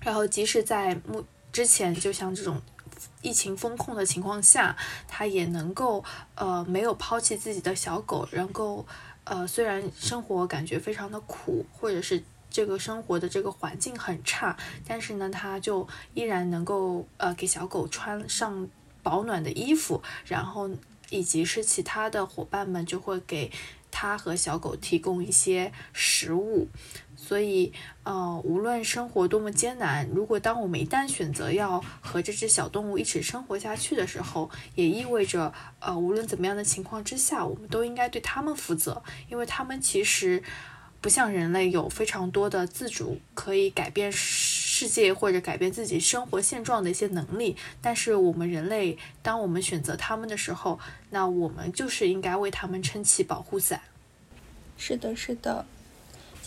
[0.00, 2.60] 然后即使在目之前，就像这种。
[3.22, 6.04] 疫情风控的情况下，他也能够
[6.34, 8.86] 呃没有抛弃自己的小狗，能够
[9.24, 14.56] 呃虽然生活感觉非常的苦，或者是这个生活的这个环境很差，
[14.86, 18.68] 但是呢，他就依然能够呃给小狗穿上
[19.02, 20.70] 保暖的衣服，然后
[21.10, 23.50] 以及是其他的伙伴们就会给
[23.90, 26.68] 他和小狗提供一些食物。
[27.28, 27.70] 所以，
[28.04, 40.42] 呃，无论生活多么艰难，如果当我们一旦选择要和这只小动物一起生活下去的时候，也意味着，呃，无论怎么样的情况之下，我们都应该对它们负责，因为它们其实
[41.02, 47.58] 不像人类有非常多的自主，可以改变世界或者改变自己生活现状的一些能力。
[47.82, 53.82] 但是我们人类，当我们选择它们的时候，那我们就是应该为它们撑起保护伞。
[54.78, 55.66] 是的，是的。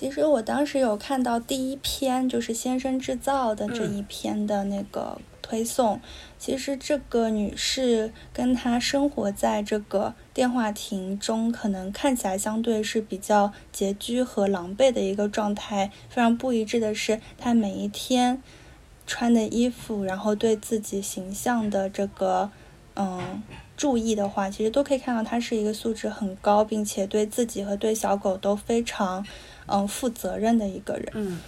[0.01, 6.01] 其实我当时有看到第一篇，就是《先生制造》的这一篇的那个推送。
[6.39, 15.91] 其实这个女士跟她生活在这个电话亭中，可能看起来相对是比较拮据和狼狈的一个状态。
[16.09, 18.41] 非常不一致的是，她每一天
[19.05, 22.49] 穿的衣服，然后对自己形象的这个
[22.95, 23.43] 嗯
[23.77, 29.23] 注意的话，其实都可以看到她是一个素质很高，并且对自己和对小狗都非常。
[29.71, 31.09] 嗯，负责任的一个人。
[31.13, 31.39] 嗯，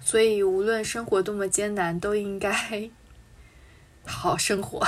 [0.00, 2.52] 所以无论生活多么艰难，都应该
[4.06, 4.86] 好好生活。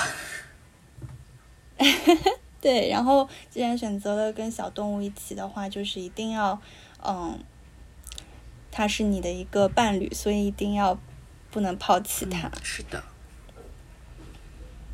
[2.61, 6.61] 对，然后既然选择了跟小动物一起的话，就是一定要，
[7.05, 7.39] 嗯，
[8.71, 10.99] 它是你的一个伴侣，所以一定要
[11.51, 12.51] 不能抛弃它。
[12.63, 13.03] 是的。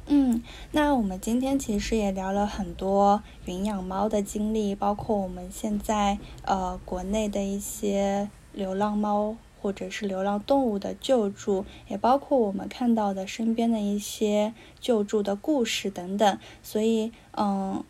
[0.07, 0.43] 嗯，
[0.73, 16.39] 那我们今天其实也聊了很多云养猫的经历，包括我们现在呃国内的一些流浪猫或者是流浪动物的救助，也包括我们看到的身边的一些救助的故事等等。
[16.63, 17.83] 所以，嗯。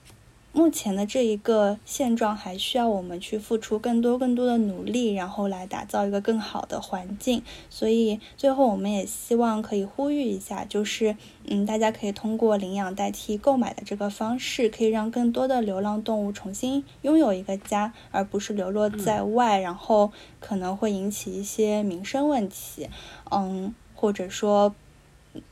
[0.54, 7.42] 目前的这一个现状还需要我们去付出更多更多的努力，然后来打造一个更好的环境。
[7.70, 22.90] 所以最后我们也希望可以呼吁一下，就是嗯，大家可以通过领养代替购买的这个方式，可以让更多的流浪动物重新拥有一个家，而不是流落在外，然后可能会引起一些民生问题，
[23.30, 24.74] 嗯，或者说。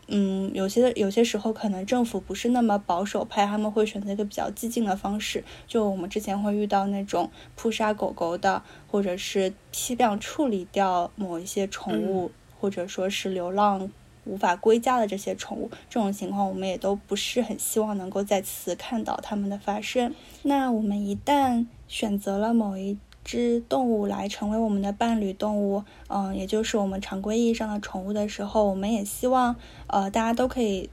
[0.08, 5.42] 嗯，有些有些时候可能政府不是那么保守派，他们会选择一个比较激进的方式。
[5.66, 13.90] 就我们之前会遇到那种扑杀狗狗的，或者是批量处理掉某一些宠物，或者说是流浪
[14.24, 20.14] 无法归家的这些宠物，这种情况我们也都不是很希望能够再次看到它们的发生。
[20.42, 22.98] 那我们一旦选择了某一。
[23.30, 29.54] 只动物来成为我们的伴侣动物，嗯，也就是我们常规意义上的宠物的时候，我们也希望，
[29.86, 30.90] 呃，大家都可以，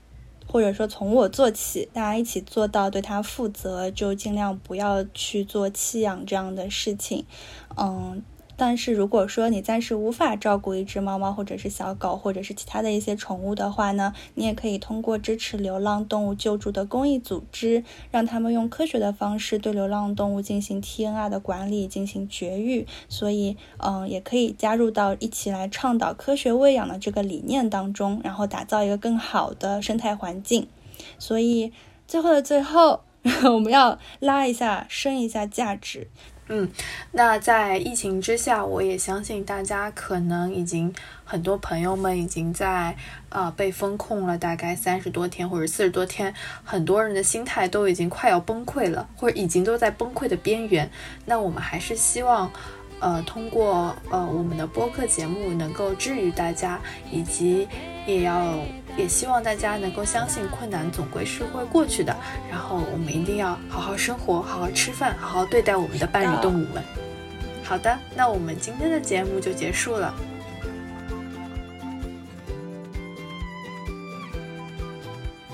[0.47, 7.25] 或者说从我做起，大家一起做到对它负责，就尽量不要去做弃养这样的事情，
[7.75, 8.21] 嗯。
[8.57, 22.87] 但是如果说你暂时无法照顾一只猫猫或者是小狗或者是其他的一些宠物的话呢，你也可以通过支持流浪动物救助的公益组织，让他们用科学的方式对流浪动物进行 TNR 的管理，进行绝育。
[23.07, 30.67] 所以，嗯，也可以加入到一起来倡导科学喂养的这个理念当中，然后打造一个更好的生态环境。
[31.19, 31.71] 所以，
[32.07, 33.01] 最后的最后，
[33.53, 36.07] 我们要拉一下，升一下价值。
[36.49, 36.69] 嗯，
[37.11, 40.93] 那在疫情之下，我也相信大家可能已经
[41.23, 42.95] 很多朋友们已经在
[43.29, 46.33] 呃被封控了大概三十多天或者四十多天，
[46.63, 50.89] 很多人的心态都已经快要崩溃了，或者已经都在崩溃的边缘。
[51.25, 52.51] 那我们还是希望。
[52.99, 56.79] 呃，通过呃我们的播客节目能够治愈大家，
[57.11, 57.67] 以及
[58.07, 58.55] 也要
[58.97, 62.15] 也希望大家能够相信困难总归是会过去的。
[62.49, 66.83] 然后我们一定要好好生活，好好吃饭，好好对待我们的伴侣动物们。
[67.63, 70.13] 好的，那我们今天的节目就结束了。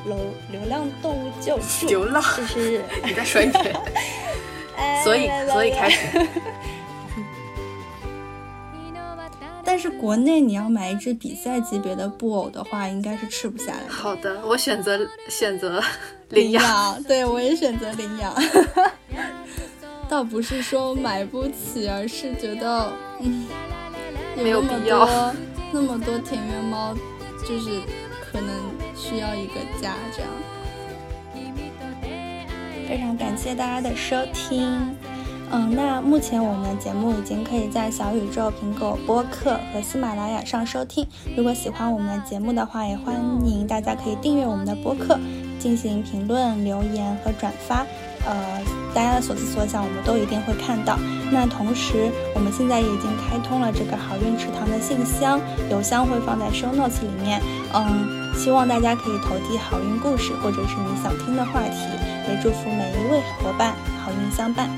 [0.05, 0.17] 流
[0.51, 3.75] 流浪动物救助，流浪就是 你再说一遍。
[5.03, 6.07] 所以，所以开始。
[9.66, 13.88] 但是国内你要买一只比赛级别的布偶的话，应该是吃不下来。
[13.88, 14.99] 好的，我选择
[15.30, 15.82] 选择
[16.30, 17.03] 领养。
[17.03, 18.34] 对，我也选择领养。
[20.09, 22.91] 倒不是说买不起，而是觉得
[23.22, 23.45] 嗯，
[24.36, 25.34] 没有必要。
[25.72, 26.93] 那么多田园猫，
[27.47, 27.82] 就是
[28.32, 28.49] 可能
[28.95, 30.30] 需要一个家这样。
[32.88, 34.95] 非常感谢大家的收听。
[35.51, 41.05] 嗯，那目前我们的节目已经可以在小宇宙、苹果播客和喜马拉雅上收听。
[41.37, 43.15] 如果喜欢我们的节目的话，也欢
[43.45, 45.19] 迎大家可以订阅我们的播客，
[45.59, 47.85] 进行评论、留言和转发。
[48.25, 48.61] 呃，
[48.95, 50.97] 大家的所思所想，我们都一定会看到。
[51.29, 55.39] 那同时，我们现在已经开通了这个好运池塘的信箱，
[55.69, 57.41] 邮箱会放在 show notes 里面。
[57.73, 61.77] 嗯，希望大家可以投递好运故事或者是你想听的话题，
[62.29, 63.73] 也祝福每一位伙伴
[64.03, 64.69] 好运相伴。